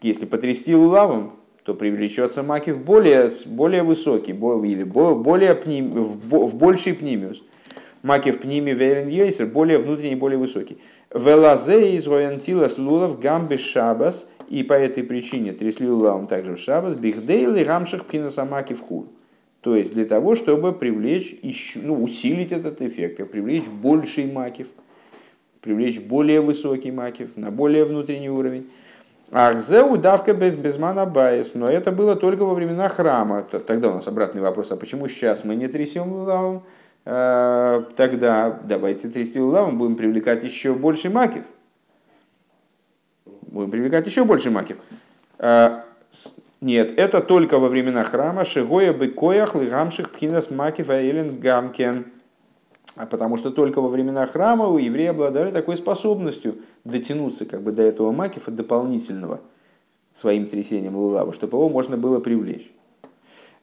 [0.00, 1.32] если потрясти лулавом,
[1.66, 7.42] то привлечется макив более, более высокий, или более пним, в больший пнимиус.
[8.04, 10.78] מקיף פנימי ועליון יותר, более внутренний, более высокий.
[11.12, 16.94] ולזה היתה נטילת לולב גם בשבת, и по этой причине трясли лулавом также в шабас,
[16.94, 19.06] בכדי להמשיך בחינת המקיף כו'.
[19.60, 21.36] То есть для того, чтобы привлечь,
[21.74, 24.68] ну, усилить этот эффект, привлечь больший макив,
[25.60, 28.68] привлечь более высокий макив на более внутренний уровень.
[29.32, 31.50] אך זהו דוקא בזמן הבית.
[31.54, 33.42] Но это было только во времена храма.
[33.42, 36.62] Тогда у нас обратный вопрос, а почему сейчас мы не трясем лулавом?
[37.04, 41.44] Э, тогда давайте трясти улавом, будем привлекать еще больше макив.
[43.42, 44.78] Будем привлекать еще больше макив.
[45.38, 45.82] Э,
[46.60, 52.06] Нет, это только во времена храма Шигоя Быкоях Лыгамших Пхинас Макив Аилен Гамкен.
[52.96, 56.56] А потому что только во времена храма у евреи обладали такой способностью
[56.90, 59.40] дотянуться как бы до этого Макифа дополнительного
[60.14, 62.70] своим трясением лулава, чтобы его можно было привлечь.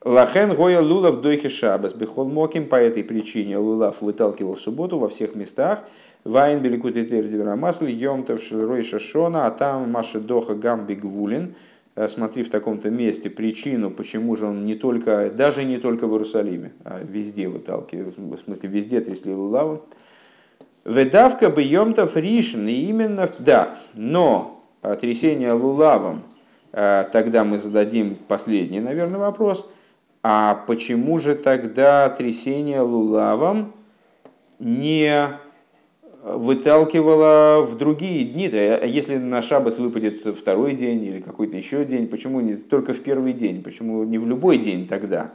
[0.06, 5.36] Лахен гоя лулав дойхи шабас бихол моким, по этой причине лулав выталкивал субботу во всех
[5.36, 5.84] местах,
[6.24, 11.56] Вайн беликут и йомтов шелрой шашона, а там маша доха гамби гвулин.
[11.96, 16.14] Э, смотри в таком-то месте причину, почему же он не только, даже не только в
[16.14, 19.84] Иерусалиме, а везде выталкивает, в смысле везде трясли лулаву.
[20.86, 24.64] Ведавка бы йомтов ришен, и именно, да, но
[25.00, 26.24] трясение лулавом,
[26.74, 29.66] э, тогда мы зададим последний, наверное, вопрос,
[30.24, 33.74] а почему же тогда трясение лулавом
[34.60, 35.30] не
[36.24, 38.48] выталкивала в другие дни.
[38.48, 43.02] А если на шабас выпадет второй день или какой-то еще день, почему не только в
[43.02, 43.62] первый день?
[43.62, 45.34] Почему не в любой день тогда?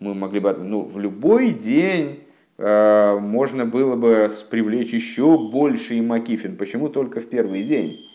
[0.00, 2.23] Мы могли бы, ну, в любой день
[2.56, 6.56] можно было бы привлечь еще больше макифин.
[6.56, 8.06] Почему только в первый день?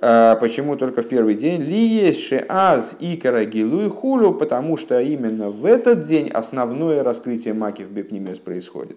[0.00, 1.62] Э, почему только в первый день?
[1.62, 7.54] Ли есть шеаз и карагилу и хулю, потому что именно в этот день основное раскрытие
[7.54, 8.96] макив бепнимес происходит.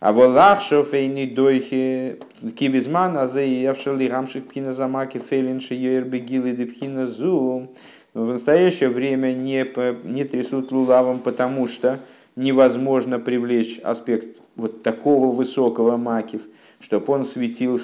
[0.00, 2.18] А волах шофейни дойхи
[2.58, 7.68] кибизман азеевшали гамших пхина замаки фейлин шиер бегилы депхина зу.
[8.14, 9.66] В настоящее время не,
[10.08, 12.00] не трясут лулавом, потому что
[12.36, 16.42] невозможно привлечь аспект вот такого высокого макив,
[16.80, 17.80] чтобы он светил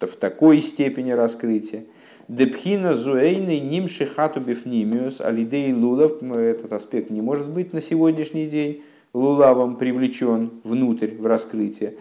[0.00, 1.84] в такой степени раскрытия.
[2.28, 6.22] Депхина зуэйны ним шихату бифнимиус алидей лулав.
[6.22, 8.82] Этот аспект не может быть на сегодняшний день
[9.12, 11.94] лулавом привлечен внутрь в раскрытие.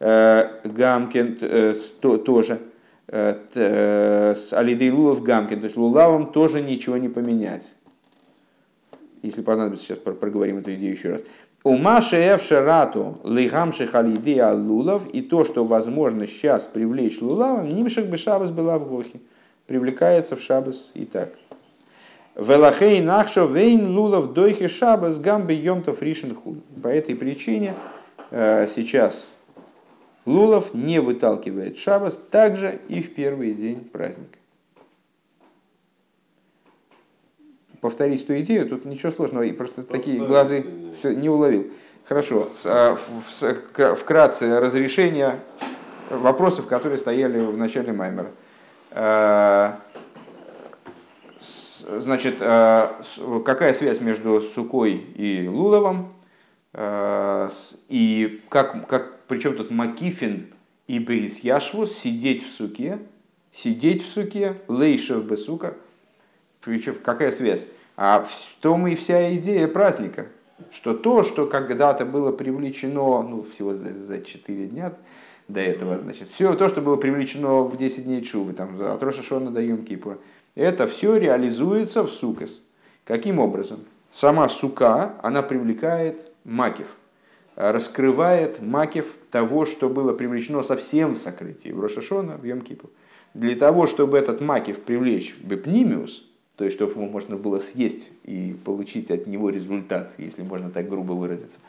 [0.00, 2.58] Э, Гамкин э, тоже
[3.08, 7.74] э, с Алидей Лулов Гамкин, то есть лулавом тоже ничего не поменять.
[9.22, 11.22] Если понадобится, сейчас проговорим эту идею еще раз.
[11.64, 18.16] У Маши Эвшерату Лигамших Алидея Лулов и то, что возможно сейчас привлечь лулавом, Нимших бы
[18.16, 19.20] Шабас была в Гохе.
[19.66, 21.30] Привлекается в Шабас и так.
[22.38, 26.58] Велахей нахшо вейн лулов дойхи шабас гамбе йомтов ришен худ.
[26.80, 27.74] По этой причине
[28.30, 29.26] э, сейчас
[30.24, 34.37] лулов не выталкивает шабас также и в первый день праздника.
[37.80, 40.64] Повторить ту идею, тут ничего сложного, и просто такие глазы
[40.98, 41.70] все не уловил.
[42.04, 45.40] Хорошо, а, вкратце разрешение
[46.10, 48.30] вопросов, которые стояли в начале Маймера.
[48.90, 49.72] Э,
[51.90, 52.88] Значит, э,
[53.46, 56.12] какая связь между Сукой и Луловым?
[57.88, 60.52] И как, как, причем тут Макифин
[60.86, 62.98] и Брис Яшвус, сидеть в суке,
[63.52, 65.76] сидеть в суке, лейшев бесука.
[66.68, 67.66] Причем какая связь?
[67.96, 70.26] А в том и вся идея праздника,
[70.70, 74.92] что то, что когда-то было привлечено, ну, всего за, за 4 дня
[75.48, 79.22] до этого, значит, все то, что было привлечено в 10 дней Чувы, там, от Роша
[79.22, 80.18] Шона до Йом Кипура,
[80.54, 82.60] это все реализуется в сукас.
[83.04, 83.80] Каким образом?
[84.12, 86.88] Сама сука, она привлекает макив,
[87.56, 92.90] раскрывает макив того, что было привлечено совсем в сокрытии, в Рошашона, в йом -Кипу.
[93.32, 96.27] Для того, чтобы этот макив привлечь в бепнимиус,
[96.58, 100.88] то есть чтобы его можно было съесть и получить от него результат, если можно так
[100.88, 101.60] грубо выразиться.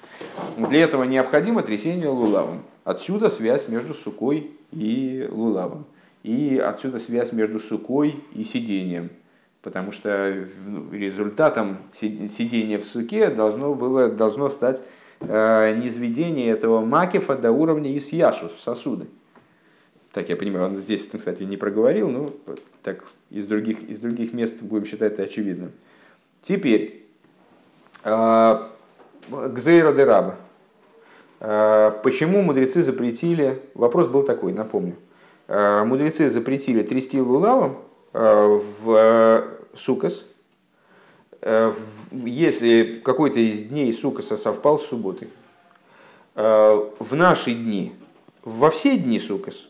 [0.57, 2.63] Для этого необходимо трясение лулавом.
[2.83, 5.85] Отсюда связь между сукой и лулавом.
[6.23, 9.11] И отсюда связь между сукой и сидением.
[9.61, 14.81] Потому что ну, результатом сидения в суке должно, было, должно стать
[15.19, 19.05] э, низведение этого макефа до уровня исьяшу, в сосуды.
[20.11, 22.31] Так я понимаю, он здесь, кстати, не проговорил, но
[22.81, 25.71] так из других, из других мест будем считать это очевидным.
[26.41, 27.05] Теперь,
[28.03, 30.37] Гзейра де Раба.
[32.01, 34.95] Почему мудрецы запретили, вопрос был такой, напомню,
[35.49, 37.79] Э, мудрецы запретили трясти лулавом
[38.13, 40.25] э, в э, сукас,
[42.11, 45.29] если какой-то из дней сукаса совпал с субботой.
[46.35, 47.93] В наши дни,
[48.43, 49.69] во все дни сукас,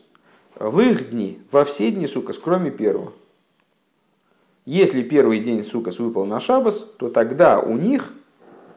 [0.56, 3.12] в их дни, во все дни сукас, кроме первого.
[4.66, 8.12] Если первый день сукас выпал на шабас, то тогда у них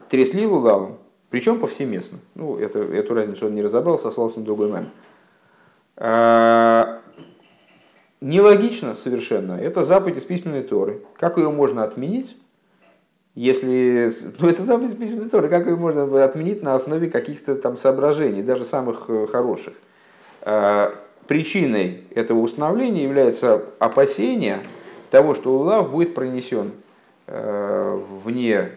[0.09, 0.97] трясли лулавом,
[1.29, 2.19] причем повсеместно.
[2.35, 4.89] Ну, это, эту разницу он не разобрал, сослался на другой маме.
[5.97, 7.01] А,
[8.21, 9.53] нелогично совершенно.
[9.53, 11.01] Это заповедь из письменной Торы.
[11.17, 12.37] Как ее можно отменить,
[13.35, 14.11] если...
[14.39, 15.49] Ну, это заповедь письменной Торы.
[15.49, 19.73] Как ее можно отменить на основе каких-то там соображений, даже самых э, хороших?
[21.27, 24.59] Причиной этого установления является опасение
[25.09, 26.71] того, что улав будет пронесен
[27.27, 28.71] вне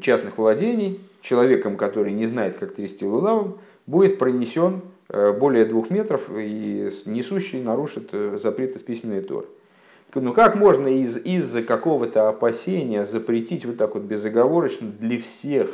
[0.00, 6.90] частных владений, человеком, который не знает, как трясти лулавом, будет пронесен более двух метров и
[7.04, 8.10] несущий нарушит
[8.40, 9.46] запрет из письменной торы.
[10.14, 15.70] Ну как можно из, из-за какого-то опасения запретить вот так вот безоговорочно для всех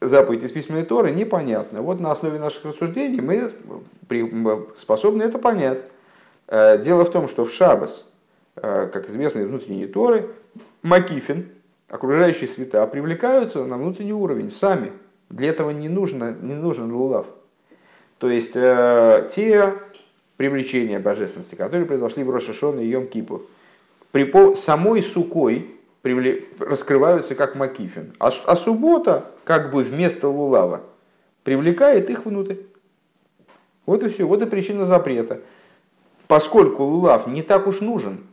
[0.00, 1.82] заповедь из письменной Торы, непонятно.
[1.82, 3.50] Вот на основе наших рассуждений мы
[4.76, 5.86] способны это понять.
[6.48, 8.06] Э, дело в том, что в Шабас,
[8.56, 10.30] э, как известно из внутренней Торы,
[10.82, 11.48] Макифин,
[11.88, 14.92] окружающие света, привлекаются на внутренний уровень сами.
[15.30, 17.26] Для этого не, нужно, не нужен лулав.
[18.18, 19.74] То есть э, те
[20.36, 23.42] привлечения божественности, которые произошли в Рошашон и Йом Кипур,
[24.12, 28.14] при самой сукой раскрываются как макифин.
[28.18, 30.82] А, а суббота, как бы вместо лулава,
[31.42, 32.56] привлекает их внутрь.
[33.86, 35.40] Вот и все, вот и причина запрета.
[36.26, 38.26] Поскольку лулав не так уж нужен,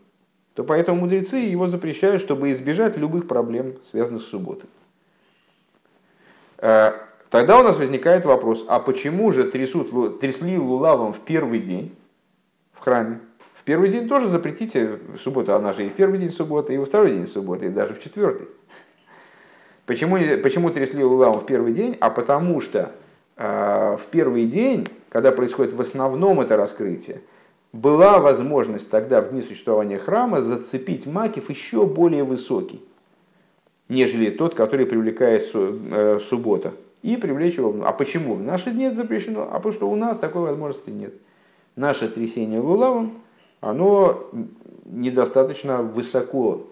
[0.56, 4.70] то поэтому мудрецы его запрещают, чтобы избежать любых проблем, связанных с субботой.
[6.58, 6.94] Э,
[7.34, 11.96] Тогда у нас возникает вопрос, а почему же трясут, трясли лулавом в первый день
[12.74, 13.22] в храме?
[13.66, 17.14] Первый день тоже запретите субботу, она же и в первый день субботы, и во второй
[17.14, 18.48] день субботы, и даже в четвертый.
[19.86, 21.98] Почему, почему трясли лулавом в первый день?
[22.00, 22.92] А потому что
[23.38, 27.22] э, в первый день, когда происходит в основном это раскрытие,
[27.72, 32.82] была возможность тогда в дни существования храма зацепить макив еще более высокий,
[33.90, 37.76] нежели тот, который привлекает э, суббота и привлечь его.
[37.86, 38.36] А почему?
[38.36, 41.14] В наши дни это запрещено, а потому что у нас такой возможности нет.
[41.76, 43.23] Наше трясение лулавом,
[43.64, 44.30] оно
[44.86, 46.68] недостаточно высоко,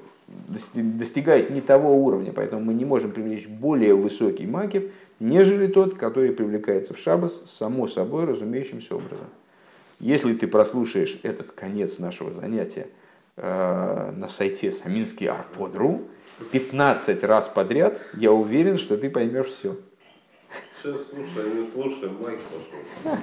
[0.73, 6.33] достигает не того уровня, поэтому мы не можем привлечь более высокий макив, нежели тот, который
[6.33, 9.27] привлекается в шабас само собой разумеющимся образом.
[9.99, 12.87] Если ты прослушаешь этот конец нашего занятия
[13.37, 16.01] э, на сайте саминский арподру
[16.51, 19.77] 15 раз подряд, я уверен, что ты поймешь все.
[20.81, 23.15] Сейчас слушай, не слушай, Майк пошел.